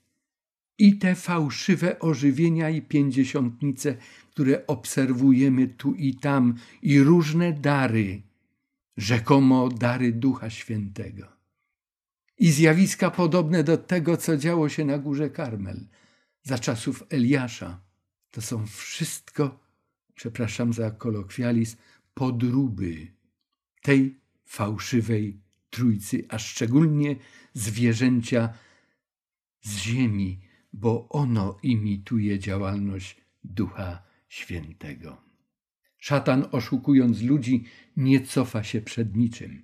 [0.78, 3.98] i te fałszywe ożywienia i pięćdziesiątnice,
[4.32, 8.22] które obserwujemy tu i tam, i różne dary,
[8.98, 11.28] rzekomo dary Ducha Świętego.
[12.38, 15.88] I zjawiska podobne do tego, co działo się na górze Karmel
[16.44, 17.83] za czasów Eliasza.
[18.34, 19.60] To są wszystko,
[20.16, 21.78] przepraszam za kolokwializm,
[22.14, 23.08] podróby
[23.82, 27.16] tej fałszywej trójcy, a szczególnie
[27.54, 28.54] zwierzęcia
[29.62, 30.40] z ziemi,
[30.74, 35.22] bo ono imituje działalność Ducha Świętego.
[35.98, 37.64] Szatan, oszukując ludzi,
[37.98, 39.64] nie cofa się przed niczym.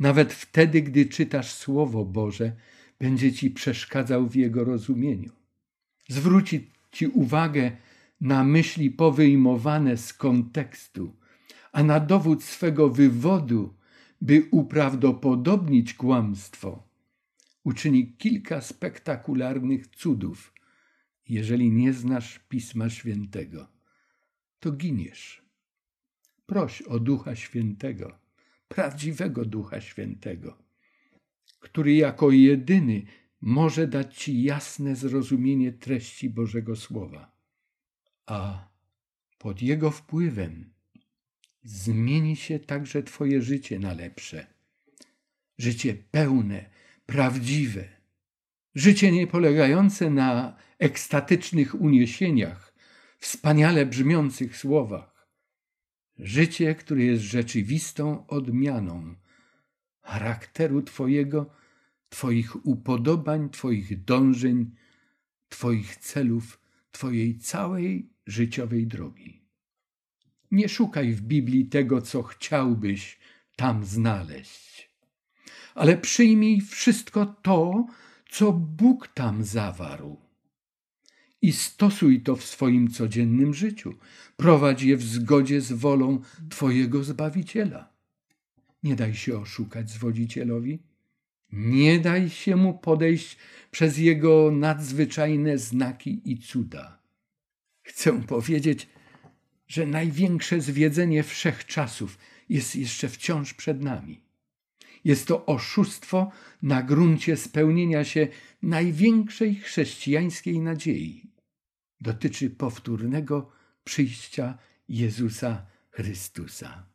[0.00, 2.56] Nawet wtedy, gdy czytasz Słowo Boże,
[2.98, 5.32] będzie ci przeszkadzał w jego rozumieniu.
[6.08, 7.76] Zwróci ci uwagę
[8.20, 11.16] na myśli powyjmowane z kontekstu,
[11.72, 13.74] a na dowód swego wywodu,
[14.20, 16.88] by uprawdopodobnić kłamstwo,
[17.64, 20.52] uczyni kilka spektakularnych cudów.
[21.28, 23.68] Jeżeli nie znasz Pisma Świętego,
[24.60, 25.42] to giniesz.
[26.46, 28.18] Proś o Ducha Świętego,
[28.68, 30.58] prawdziwego Ducha Świętego,
[31.60, 33.06] który jako jedyny
[33.40, 37.36] może dać ci jasne zrozumienie treści Bożego Słowa,
[38.26, 38.68] a
[39.38, 40.70] pod jego wpływem
[41.62, 44.46] zmieni się także Twoje życie na lepsze.
[45.58, 46.70] Życie pełne,
[47.06, 47.88] prawdziwe.
[48.74, 52.74] Życie nie polegające na ekstatycznych uniesieniach,
[53.18, 55.28] wspaniale brzmiących słowach.
[56.18, 59.14] Życie, które jest rzeczywistą odmianą
[60.02, 61.50] charakteru Twojego,
[62.08, 64.70] Twoich upodobań, Twoich dążeń,
[65.48, 69.42] Twoich celów, Twojej całej życiowej drogi.
[70.50, 73.18] Nie szukaj w Biblii tego, co chciałbyś
[73.56, 74.90] tam znaleźć,
[75.74, 77.86] ale przyjmij wszystko to,
[78.30, 80.26] co Bóg tam zawarł.
[81.42, 83.94] I stosuj to w swoim codziennym życiu.
[84.36, 87.92] Prowadź je w zgodzie z wolą Twojego Zbawiciela.
[88.82, 90.82] Nie daj się oszukać zwodzicielowi.
[91.52, 93.36] Nie daj się mu podejść
[93.70, 96.98] przez jego nadzwyczajne znaki i cuda.
[97.82, 98.88] Chcę powiedzieć,
[99.68, 102.18] że największe zwiedzenie wszechczasów
[102.48, 104.20] jest jeszcze wciąż przed nami.
[105.04, 106.30] Jest to oszustwo
[106.62, 108.28] na gruncie spełnienia się
[108.62, 111.30] największej chrześcijańskiej nadziei.
[112.00, 113.50] Dotyczy powtórnego
[113.84, 116.86] przyjścia Jezusa Chrystusa.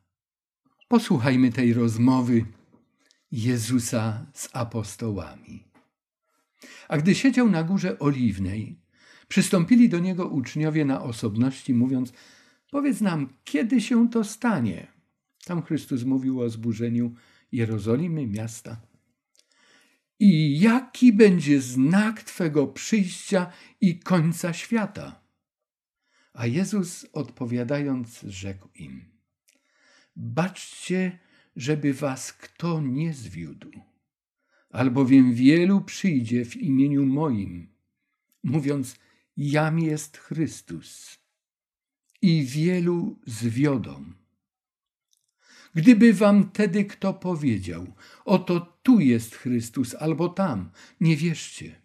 [0.88, 2.46] Posłuchajmy tej rozmowy
[3.32, 5.64] Jezusa z apostołami.
[6.88, 8.80] A gdy siedział na górze oliwnej,
[9.28, 12.14] przystąpili do niego uczniowie na osobności, mówiąc:
[12.72, 14.88] Powiedz nam, kiedy się to stanie?
[15.46, 17.14] Tam Chrystus mówił o zburzeniu
[17.52, 18.82] Jerozolimy, miasta.
[20.20, 23.52] I jaki będzie znak Twego przyjścia
[23.82, 25.22] i końca świata?
[26.34, 29.06] A Jezus odpowiadając, rzekł im:
[30.16, 31.20] Baczcie,
[31.56, 33.72] żeby was kto nie zwiódł,
[34.70, 37.68] albowiem wielu przyjdzie w imieniu moim,
[38.44, 38.96] mówiąc:
[39.38, 41.18] Jam jest Chrystus
[42.22, 44.14] i wielu zwiodą.
[45.76, 47.88] Gdyby wam tedy kto powiedział,
[48.26, 50.72] oto tu jest Chrystus albo tam,
[51.02, 51.82] nie wierzcie.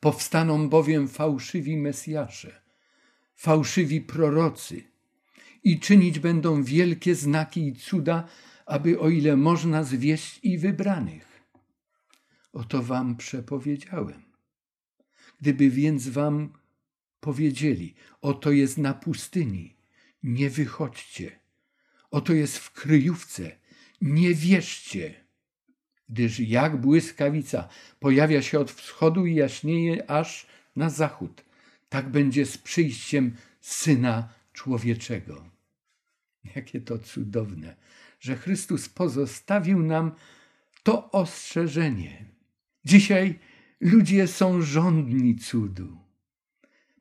[0.00, 2.62] Powstaną bowiem fałszywi Mesjasze,
[3.34, 4.82] fałszywi prorocy
[5.64, 8.28] i czynić będą wielkie znaki i cuda,
[8.66, 11.42] aby o ile można zwieść i wybranych.
[12.52, 14.22] Oto wam przepowiedziałem.
[15.40, 16.52] Gdyby więc wam
[17.20, 19.76] powiedzieli: Oto jest na pustyni,
[20.22, 21.38] nie wychodźcie.
[22.10, 23.56] Oto jest w kryjówce,
[24.00, 25.14] nie wierzcie.
[26.08, 27.68] Gdyż jak błyskawica
[28.00, 30.46] pojawia się od wschodu i jaśnieje aż
[30.76, 31.44] na zachód,
[31.88, 35.44] tak będzie z przyjściem syna człowieczego.
[36.56, 37.76] Jakie to cudowne,
[38.22, 40.12] że Chrystus pozostawił nam
[40.82, 42.24] to ostrzeżenie.
[42.84, 43.38] Dzisiaj
[43.80, 45.98] ludzie są żądni cudu.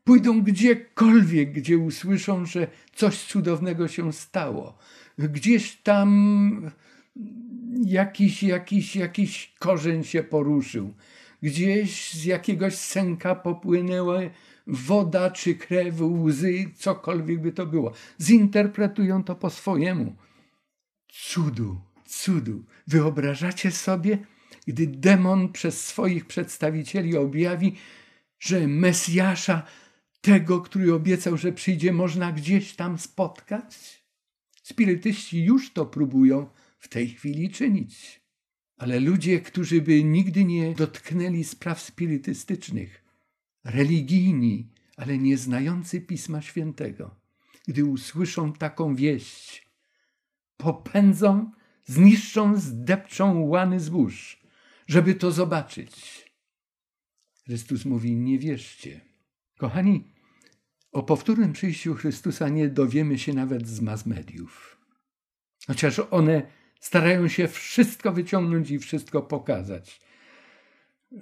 [0.04, 4.78] Pójdą gdziekolwiek, gdzie usłyszą, że coś cudownego się stało.
[5.18, 6.72] Gdzieś tam
[7.86, 10.94] jakiś, jakiś, jakiś korzeń się poruszył.
[11.44, 14.20] gdzieś z jakiegoś sęka popłynęła
[14.68, 17.94] woda czy krew, łzy, cokolwiek by to było.
[18.22, 20.16] Zinterpretują to po swojemu.
[21.12, 22.64] Cudu, cudu.
[22.88, 24.18] Wyobrażacie sobie,
[24.68, 27.76] gdy demon przez swoich przedstawicieli objawi,
[28.40, 29.64] że Mesjasza,
[30.22, 34.04] tego, który obiecał, że przyjdzie, można gdzieś tam spotkać?
[34.64, 36.50] Spirytyści już to próbują
[36.80, 38.22] w tej chwili czynić.
[38.78, 43.04] Ale ludzie, którzy by nigdy nie dotknęli spraw spirytystycznych,
[43.64, 47.16] religijni, ale nie znający Pisma Świętego,
[47.68, 49.71] gdy usłyszą taką wieść,
[50.62, 51.52] popędzą,
[51.86, 54.42] zniszczą, zdepczą łany zbóż,
[54.88, 56.26] żeby to zobaczyć.
[57.46, 59.02] Chrystus mówi: Nie wierzcie.
[59.58, 60.14] Kochani,
[60.92, 64.78] o powtórnym przyjściu Chrystusa nie dowiemy się nawet z mass mediów.
[65.68, 66.42] Chociaż one
[66.80, 70.02] starają się wszystko wyciągnąć i wszystko pokazać.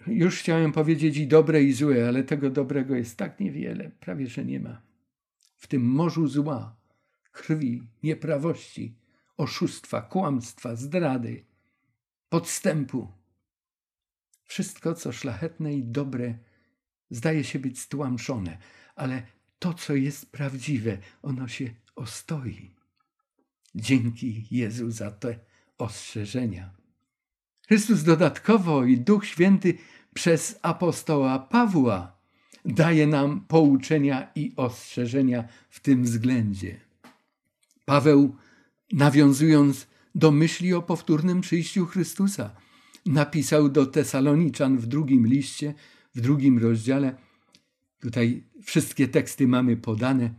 [0.08, 4.46] Już chciałem powiedzieć i dobre, i złe, ale tego dobrego jest tak niewiele, prawie że
[4.46, 4.82] nie ma.
[5.56, 6.76] W tym morzu zła,
[7.32, 8.96] krwi, nieprawości,
[9.40, 11.46] oszustwa, kłamstwa, zdrady,
[12.30, 13.08] podstępu.
[14.44, 16.38] Wszystko, co szlachetne i dobre,
[17.10, 18.58] zdaje się być stłamszone,
[18.96, 19.24] ale
[19.60, 22.76] to, co jest prawdziwe, ono się ostoi.
[23.76, 25.40] Dzięki Jezu za te
[25.78, 26.72] ostrzeżenia.
[27.68, 29.78] Chrystus dodatkowo i Duch Święty
[30.14, 32.20] przez apostoła Pawła
[32.66, 36.80] daje nam pouczenia i ostrzeżenia w tym względzie.
[37.86, 38.36] Paweł,
[38.92, 42.56] nawiązując do myśli o powtórnym przyjściu Chrystusa,
[43.06, 45.74] napisał do Tesaloniczan w drugim liście,
[46.16, 47.18] w drugim rozdziale.
[48.00, 50.34] Tutaj wszystkie teksty mamy podane.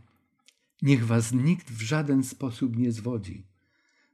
[0.81, 3.45] Niech was nikt w żaden sposób nie zwodzi,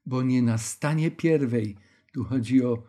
[0.05, 1.75] bo nie nastanie pierwej,
[2.13, 2.83] tu chodzi o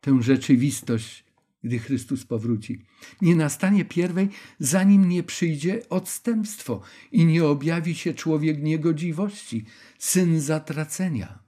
[0.00, 1.24] tę rzeczywistość,
[1.64, 2.84] gdy Chrystus powróci.
[3.20, 6.80] Nie nastanie pierwej, zanim nie przyjdzie odstępstwo
[7.12, 9.64] i nie objawi się człowiek niegodziwości,
[9.98, 11.42] syn zatracenia.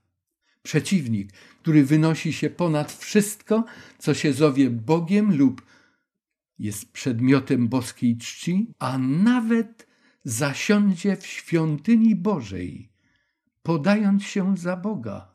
[0.63, 3.65] Przeciwnik, który wynosi się ponad wszystko,
[3.99, 5.63] co się zowie Bogiem lub
[6.59, 9.87] jest przedmiotem boskiej czci, a nawet
[10.25, 12.89] zasiądzie w świątyni Bożej,
[13.63, 15.35] podając się za Boga.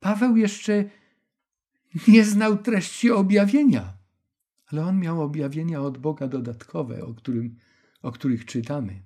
[0.00, 0.84] Paweł jeszcze
[2.08, 4.01] nie znał treści objawienia,
[4.72, 7.56] ale on miał objawienia od Boga dodatkowe, o, którym,
[8.02, 9.02] o których czytamy.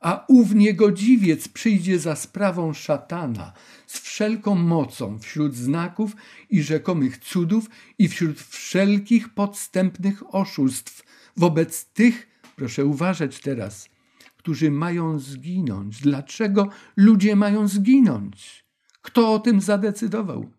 [0.00, 3.52] A ów niegodziwiec przyjdzie za sprawą szatana
[3.86, 6.16] z wszelką mocą wśród znaków
[6.50, 11.02] i rzekomych cudów i wśród wszelkich podstępnych oszustw
[11.36, 12.26] wobec tych,
[12.56, 13.88] proszę uważać teraz,
[14.36, 16.00] którzy mają zginąć.
[16.00, 18.64] Dlaczego ludzie mają zginąć?
[19.02, 20.50] Kto o tym zadecydował?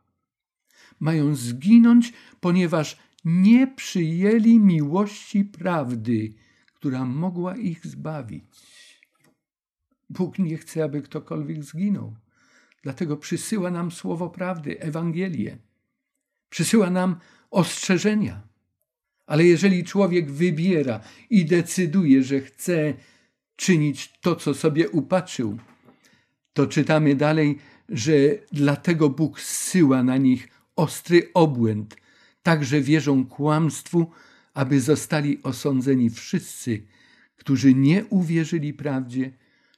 [1.00, 6.34] mają zginąć, ponieważ nie przyjęli miłości prawdy,
[6.74, 8.76] która mogła ich zbawić.
[10.10, 12.16] Bóg nie chce, aby ktokolwiek zginął.
[12.84, 15.58] Dlatego przysyła nam słowo prawdy, Ewangelię.
[16.50, 17.16] Przysyła nam
[17.52, 18.42] ostrzeżenia.
[19.26, 21.00] Ale jeżeli człowiek wybiera
[21.30, 22.94] i decyduje, że chce
[23.56, 25.58] czynić to, co sobie upatrzył,
[26.54, 27.58] to czytamy dalej,
[27.90, 28.14] że
[28.52, 31.96] dlatego Bóg zsyła na nich ostry obłęd,
[32.46, 34.12] także wierzą kłamstwu,
[34.54, 36.84] aby zostali osądzeni wszyscy,
[37.36, 39.32] którzy nie uwierzyli prawdzie,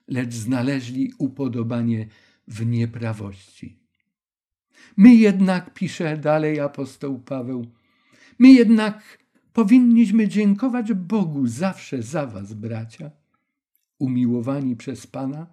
[0.08, 2.08] lecz znaleźli upodobanie
[2.48, 3.80] w nieprawości.
[4.98, 7.68] My jednak, pisze dalej apostoł Paweł,
[8.40, 9.18] my jednak
[9.54, 13.12] powinniśmy dziękować Bogu zawsze za was, bracia,
[14.00, 15.48] umiłowani przez Pana,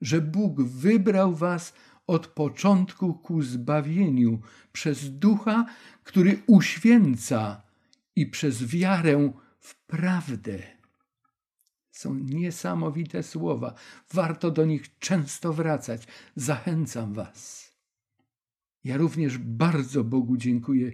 [0.00, 1.72] że Bóg wybrał was
[2.06, 4.40] od początku ku zbawieniu
[4.72, 5.66] przez Ducha,
[6.04, 7.62] który uświęca
[8.16, 10.58] i przez wiarę w prawdę.
[11.90, 13.74] Są niesamowite słowa.
[14.12, 16.06] Warto do nich często wracać.
[16.36, 17.72] Zachęcam Was.
[18.84, 20.92] Ja również bardzo Bogu dziękuję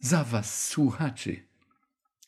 [0.00, 1.36] za Was, słuchaczy,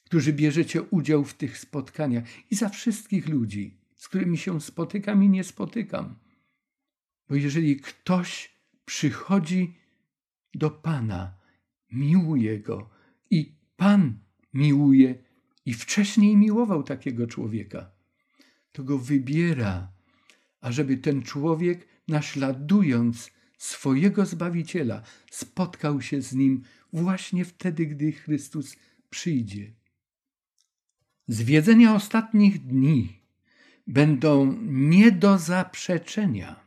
[0.05, 5.29] którzy bierzecie udział w tych spotkaniach i za wszystkich ludzi, z którymi się spotykam i
[5.29, 6.15] nie spotykam.
[7.31, 8.51] Bo jeżeli ktoś
[8.85, 9.77] przychodzi
[10.55, 11.35] do Pana,
[11.93, 12.91] miłuje go
[13.31, 14.19] i Pan
[14.55, 15.15] miłuje
[15.67, 17.91] i wcześniej miłował takiego człowieka,
[18.73, 19.93] to go wybiera,
[20.61, 26.63] ażeby ten człowiek, naśladując swojego Zbawiciela, spotkał się z nim
[26.93, 28.77] właśnie wtedy, gdy Chrystus
[29.11, 29.73] przyjdzie.
[31.29, 33.23] Zwiedzenia ostatnich dni
[33.87, 36.60] będą nie do zaprzeczenia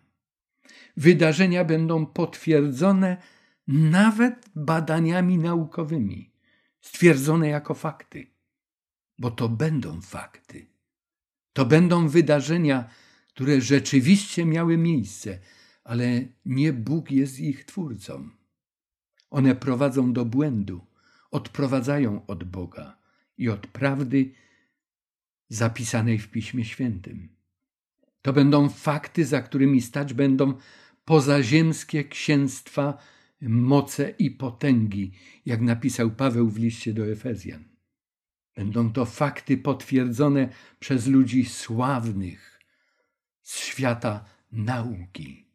[0.98, 3.18] wydarzenia będą potwierdzone
[3.68, 6.34] nawet badaniami naukowymi.
[6.82, 8.28] stwierdzone jako fakty,
[9.18, 10.68] bo to będą fakty.
[11.54, 12.90] To będą wydarzenia,
[13.28, 15.40] które rzeczywiście miały miejsce,
[15.84, 18.30] ale nie Bóg jest ich twórcą.
[19.30, 20.86] One prowadzą do błędu,
[21.32, 22.98] odprowadzają od Boga
[23.38, 24.32] i od prawdy
[25.50, 27.36] zapisanej w Piśmie Świętym.
[28.24, 30.54] To będą fakty, za którymi stać będą
[31.06, 32.98] pozaziemskie księstwa,
[33.42, 35.12] moce i potęgi,
[35.46, 37.64] jak napisał Paweł w liście do Efezjan.
[38.56, 40.50] Będą to fakty potwierdzone
[40.80, 42.60] przez ludzi sławnych
[43.42, 45.46] z świata nauki.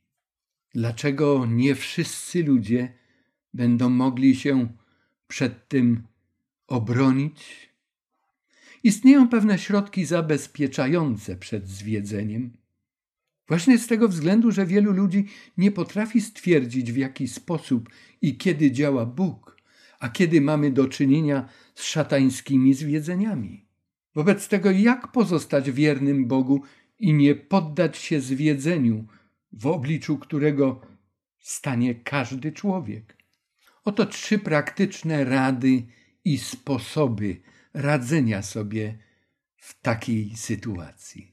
[0.74, 2.94] Dlaczego nie wszyscy ludzie
[3.54, 4.68] będą mogli się
[5.28, 6.02] przed tym
[6.66, 7.67] obronić?
[8.88, 12.56] Istnieją pewne środki zabezpieczające przed zwiedzeniem.
[13.48, 15.26] Właśnie z tego względu, że wielu ludzi
[15.58, 17.88] nie potrafi stwierdzić, w jaki sposób
[18.22, 19.56] i kiedy działa Bóg,
[20.00, 23.66] a kiedy mamy do czynienia z szatańskimi zwiedzeniami.
[24.14, 26.62] Wobec tego, jak pozostać wiernym Bogu
[26.98, 29.06] i nie poddać się zwiedzeniu,
[29.52, 30.80] w obliczu którego
[31.38, 33.16] stanie każdy człowiek?
[33.84, 35.82] Oto trzy praktyczne rady
[36.24, 37.40] i sposoby
[37.74, 38.98] radzenia sobie
[39.56, 41.32] w takiej sytuacji.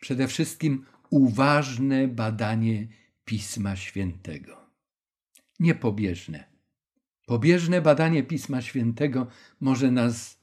[0.00, 2.88] Przede wszystkim uważne badanie
[3.24, 4.70] Pisma Świętego.
[5.60, 6.44] Niepobieżne.
[7.26, 9.26] Pobieżne badanie Pisma Świętego
[9.60, 10.38] może nas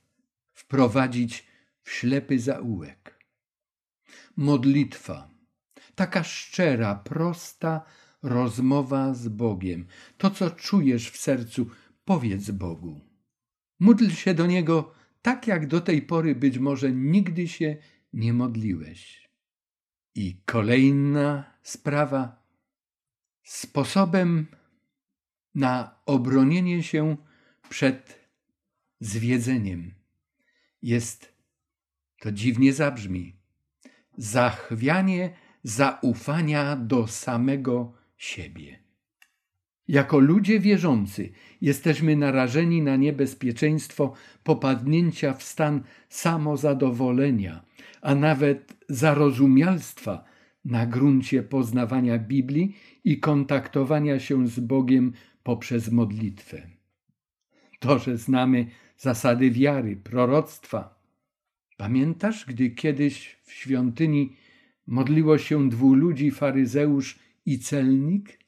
[0.54, 1.48] wprowadzić
[1.82, 3.26] w ślepy zaułek.
[4.38, 5.30] Modlitwa,
[5.96, 7.82] taka szczera, prosta
[8.22, 9.88] rozmowa z Bogiem.
[10.18, 11.70] To, co czujesz w sercu,
[12.06, 13.07] powiedz Bogu.
[13.80, 17.78] Módl się do Niego tak, jak do tej pory być może nigdy się
[18.14, 19.30] nie modliłeś.
[20.16, 22.48] I kolejna sprawa.
[23.44, 24.48] Sposobem
[25.56, 27.18] na obronienie się
[27.70, 28.30] przed
[29.00, 29.94] zwiedzeniem
[30.82, 31.34] jest,
[32.20, 33.36] to dziwnie zabrzmi,
[34.18, 38.87] zachwianie zaufania do samego siebie.
[39.88, 41.30] Jako ludzie wierzący
[41.62, 44.14] jesteśmy narażeni na niebezpieczeństwo
[44.44, 47.66] popadnięcia w stan samozadowolenia,
[48.02, 50.24] a nawet zarozumialstwa
[50.66, 55.14] na gruncie poznawania Biblii i kontaktowania się z Bogiem
[55.44, 56.68] poprzez modlitwę.
[57.80, 58.66] To, że znamy
[58.98, 61.00] zasady wiary, proroctwa.
[61.78, 64.36] Pamiętasz, gdy kiedyś w świątyni
[64.88, 68.47] modliło się dwóch ludzi, faryzeusz i celnik?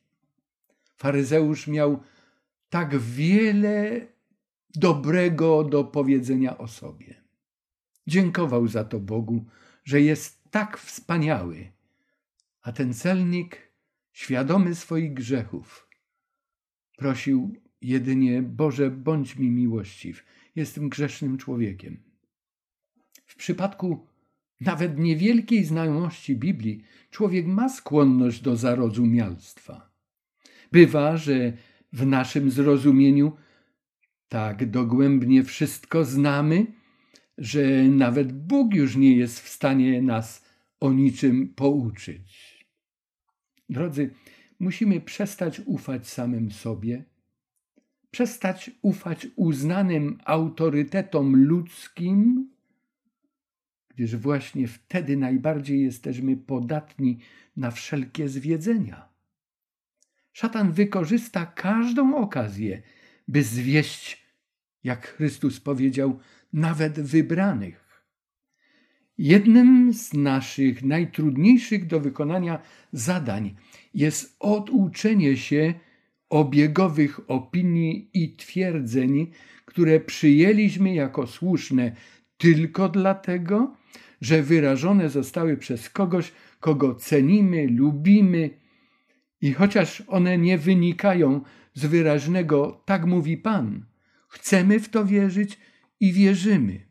[1.00, 2.04] Faryzeusz miał
[2.70, 4.08] tak wiele
[4.76, 7.24] dobrego do powiedzenia o sobie.
[8.08, 9.46] Dziękował za to Bogu,
[9.84, 11.72] że jest tak wspaniały,
[12.62, 13.72] a ten celnik,
[14.12, 15.90] świadomy swoich grzechów,
[16.98, 20.24] prosił jedynie: Boże, bądź mi miłościw,
[20.56, 22.04] jestem grzesznym człowiekiem.
[23.26, 24.08] W przypadku
[24.62, 29.89] nawet niewielkiej znajomości Biblii człowiek ma skłonność do zarozumialstwa.
[30.72, 31.54] Bywa, że
[31.94, 33.32] w naszym zrozumieniu
[34.30, 36.66] tak dogłębnie wszystko znamy,
[37.38, 40.46] że nawet Bóg już nie jest w stanie nas
[40.80, 42.60] o niczym pouczyć.
[43.70, 44.14] Drodzy,
[44.60, 47.06] musimy przestać ufać samym sobie,
[48.12, 52.50] przestać ufać uznanym autorytetom ludzkim,
[53.90, 57.20] gdyż właśnie wtedy najbardziej jesteśmy podatni
[57.58, 59.09] na wszelkie zwiedzenia.
[60.40, 62.82] Szatan wykorzysta każdą okazję,
[63.28, 64.26] by zwieść,
[64.84, 66.20] jak Chrystus powiedział,
[66.54, 68.04] nawet wybranych.
[69.18, 72.60] Jednym z naszych najtrudniejszych do wykonania
[72.92, 73.56] zadań
[73.94, 75.74] jest oduczenie się
[76.30, 79.32] obiegowych opinii i twierdzeń,
[79.66, 81.92] które przyjęliśmy jako słuszne
[82.38, 83.76] tylko dlatego,
[84.22, 88.59] że wyrażone zostały przez kogoś, kogo cenimy, lubimy,
[89.42, 91.42] i chociaż one nie wynikają
[91.74, 93.86] z wyraźnego tak mówi Pan,
[94.28, 95.60] chcemy w to wierzyć
[96.00, 96.90] i wierzymy.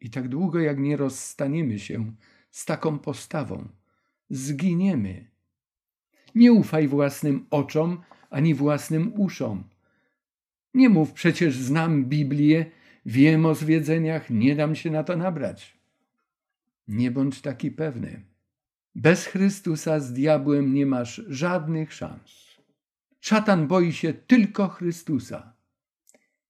[0.00, 2.12] I tak długo jak nie rozstaniemy się
[2.50, 3.68] z taką postawą,
[4.30, 5.30] zginiemy.
[6.34, 9.64] Nie ufaj własnym oczom ani własnym uszom.
[10.74, 12.66] Nie mów przecież znam Biblię,
[13.06, 15.78] wiem o zwiedzeniach, nie dam się na to nabrać.
[16.88, 18.31] Nie bądź taki pewny.
[18.94, 22.42] Bez Chrystusa z diabłem nie masz żadnych szans.
[23.20, 25.56] Szatan boi się tylko Chrystusa.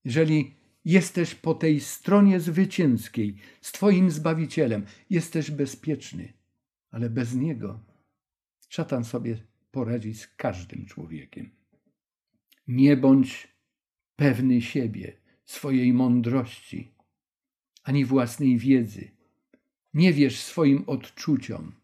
[0.05, 6.33] Jeżeli jesteś po tej stronie zwycięskiej, z Twoim Zbawicielem, jesteś bezpieczny,
[6.91, 7.85] ale bez Niego
[8.69, 11.51] szatan sobie poradzi z każdym człowiekiem.
[12.69, 13.49] Nie bądź
[14.17, 16.95] pewny siebie, swojej mądrości,
[17.83, 19.11] ani własnej wiedzy.
[19.95, 21.82] Nie wierz swoim odczuciom,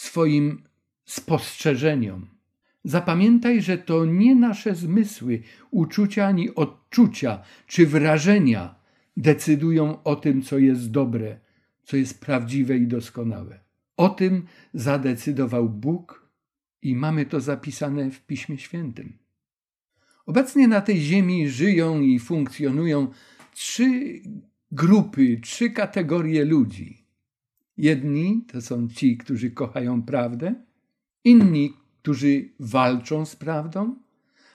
[0.00, 0.62] swoim
[1.04, 2.26] spostrzeżeniom.
[2.84, 8.74] Zapamiętaj, że to nie nasze zmysły, uczucia ani odczucia czy wrażenia
[9.16, 11.38] decydują o tym, co jest dobre,
[11.84, 13.60] co jest prawdziwe i doskonałe.
[13.96, 16.28] O tym zadecydował Bóg
[16.82, 19.18] i mamy to zapisane w Piśmie Świętym.
[20.26, 23.08] Obecnie na tej ziemi żyją i funkcjonują
[23.54, 24.20] trzy
[24.72, 26.99] grupy, trzy kategorie ludzi.
[27.80, 30.54] Jedni to są ci, którzy kochają prawdę,
[31.24, 31.72] inni,
[32.02, 33.96] którzy walczą z prawdą.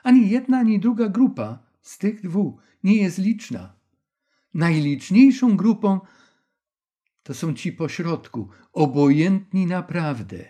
[0.03, 3.73] Ani jedna, ani druga grupa z tych dwóch nie jest liczna.
[4.53, 5.99] Najliczniejszą grupą
[7.23, 10.45] to są ci pośrodku, obojętni naprawdę.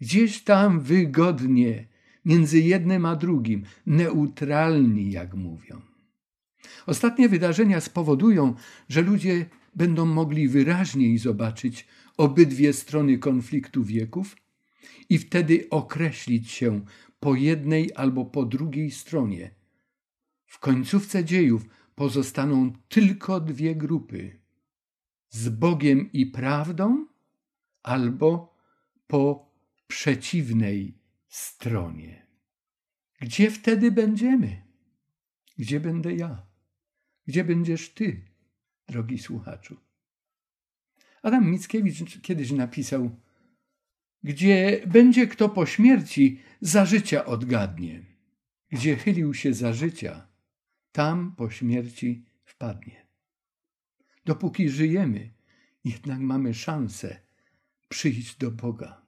[0.00, 1.88] Gdzieś tam wygodnie,
[2.24, 5.80] między jednym a drugim, neutralni, jak mówią.
[6.86, 8.54] Ostatnie wydarzenia spowodują,
[8.88, 14.36] że ludzie będą mogli wyraźniej zobaczyć obydwie strony konfliktu wieków
[15.08, 16.84] i wtedy określić się
[17.20, 19.54] po jednej albo po drugiej stronie.
[20.46, 24.40] W końcówce dziejów pozostaną tylko dwie grupy:
[25.30, 27.06] z Bogiem i prawdą,
[27.82, 28.54] albo
[29.06, 29.52] po
[29.86, 30.98] przeciwnej
[31.28, 32.26] stronie.
[33.20, 34.62] Gdzie wtedy będziemy?
[35.58, 36.46] Gdzie będę ja?
[37.26, 38.31] Gdzie będziesz ty,
[38.92, 39.76] drogi słuchaczu?
[41.22, 43.10] Adam Mickiewicz kiedyś napisał:
[44.22, 48.02] Gdzie będzie kto po śmierci, za życia odgadnie.
[48.70, 50.28] Gdzie chylił się za życia,
[50.92, 53.06] tam po śmierci wpadnie.
[54.24, 55.30] Dopóki żyjemy,
[55.84, 57.20] jednak mamy szansę
[57.88, 59.02] przyjść do Boga,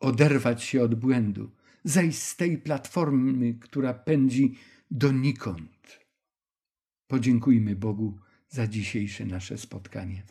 [0.00, 1.50] oderwać się od błędu,
[1.84, 4.54] zejść z tej platformy, która pędzi
[4.90, 6.00] donikąd.
[7.06, 8.18] Podziękujmy Bogu
[8.56, 10.22] za dzisiejsze nasze spotkanie.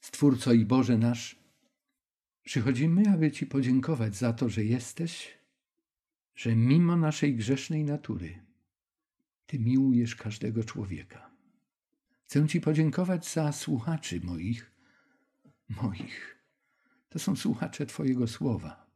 [0.00, 1.36] Stwórco i Boże nasz,
[2.44, 5.38] przychodzimy, aby Ci podziękować za to, że jesteś,
[6.34, 8.38] że mimo naszej grzesznej natury,
[9.46, 11.30] Ty miłujesz każdego człowieka.
[12.24, 14.70] Chcę Ci podziękować za słuchaczy moich,
[15.68, 16.36] moich.
[17.08, 18.86] To są słuchacze Twojego słowa.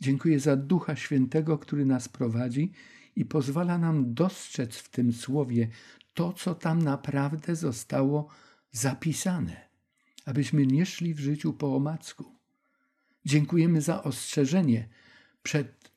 [0.00, 2.72] Dziękuję za Ducha Świętego, który nas prowadzi
[3.16, 5.68] i pozwala nam dostrzec w tym słowie
[6.18, 8.28] to, co tam naprawdę zostało
[8.70, 9.68] zapisane,
[10.24, 12.24] abyśmy nie szli w życiu po omacku.
[13.24, 14.88] Dziękujemy za ostrzeżenie
[15.42, 15.92] przed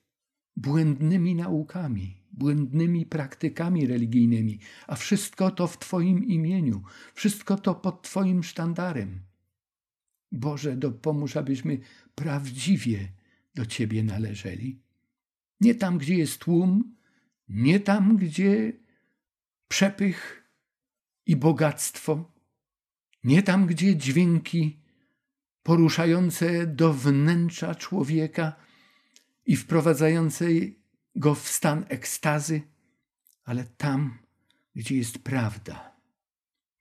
[0.55, 8.43] błędnymi naukami, błędnymi praktykami religijnymi, a wszystko to w Twoim imieniu, wszystko to pod Twoim
[8.43, 9.19] sztandarem.
[10.31, 11.79] Boże, dopomóż, abyśmy
[12.15, 13.11] prawdziwie
[13.55, 14.81] do Ciebie należeli.
[15.61, 16.95] Nie tam, gdzie jest tłum,
[17.49, 18.81] nie tam, gdzie
[19.71, 20.43] przepych
[21.25, 22.31] i bogactwo,
[23.23, 24.79] nie tam, gdzie dźwięki
[25.63, 28.55] poruszające do wnętrza człowieka
[29.45, 30.45] i wprowadzające
[31.15, 32.61] go w stan ekstazy,
[33.43, 34.17] ale tam,
[34.75, 35.95] gdzie jest prawda,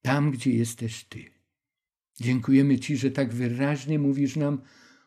[0.03, 1.25] tam, gdzie jesteś Ty.
[2.21, 4.63] Dziękujemy Ci, że tak wyraźnie mówisz nam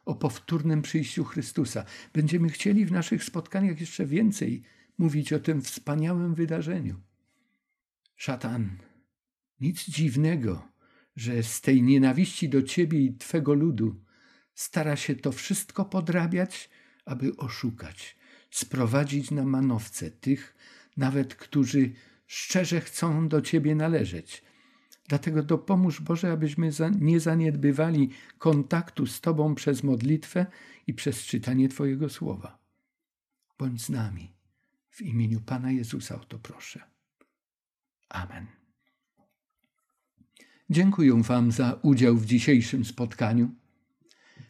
[0.05, 1.85] o powtórnym przyjściu Chrystusa.
[2.13, 4.63] Będziemy chcieli w naszych spotkaniach jeszcze więcej
[4.97, 7.12] mówić o tym wspaniałym wydarzeniu.
[8.23, 8.77] Szatan,
[9.61, 10.67] nic dziwnego,
[11.15, 14.01] że z tej nienawiści do Ciebie i Twego ludu
[14.53, 16.69] stara się to wszystko podrabiać,
[17.05, 18.17] aby oszukać,
[18.51, 20.55] sprowadzić na manowce tych,
[20.97, 21.93] nawet którzy
[22.27, 24.43] szczerze chcą do Ciebie należeć.
[25.07, 26.69] Dlatego dopomóż Boże, abyśmy
[26.99, 30.45] nie zaniedbywali kontaktu z Tobą przez modlitwę
[30.87, 32.59] i przez czytanie Twojego słowa.
[33.59, 34.31] Bądź z nami.
[34.89, 36.92] W imieniu Pana Jezusa o to proszę.
[38.13, 38.47] Amen.
[40.69, 43.51] Dziękuję Wam za udział w dzisiejszym spotkaniu.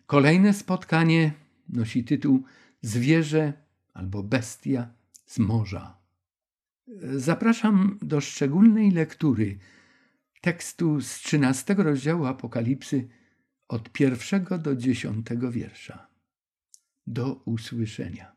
[0.05, 1.31] Kolejne spotkanie
[1.69, 2.43] nosi tytuł
[2.81, 3.53] Zwierzę
[3.93, 4.93] albo bestia
[5.25, 5.97] z morza.
[7.15, 9.57] Zapraszam do szczególnej lektury
[10.41, 13.07] tekstu z 13 rozdziału Apokalipsy
[13.67, 16.07] od pierwszego do dziesiątego wiersza.
[17.07, 18.35] Do usłyszenia.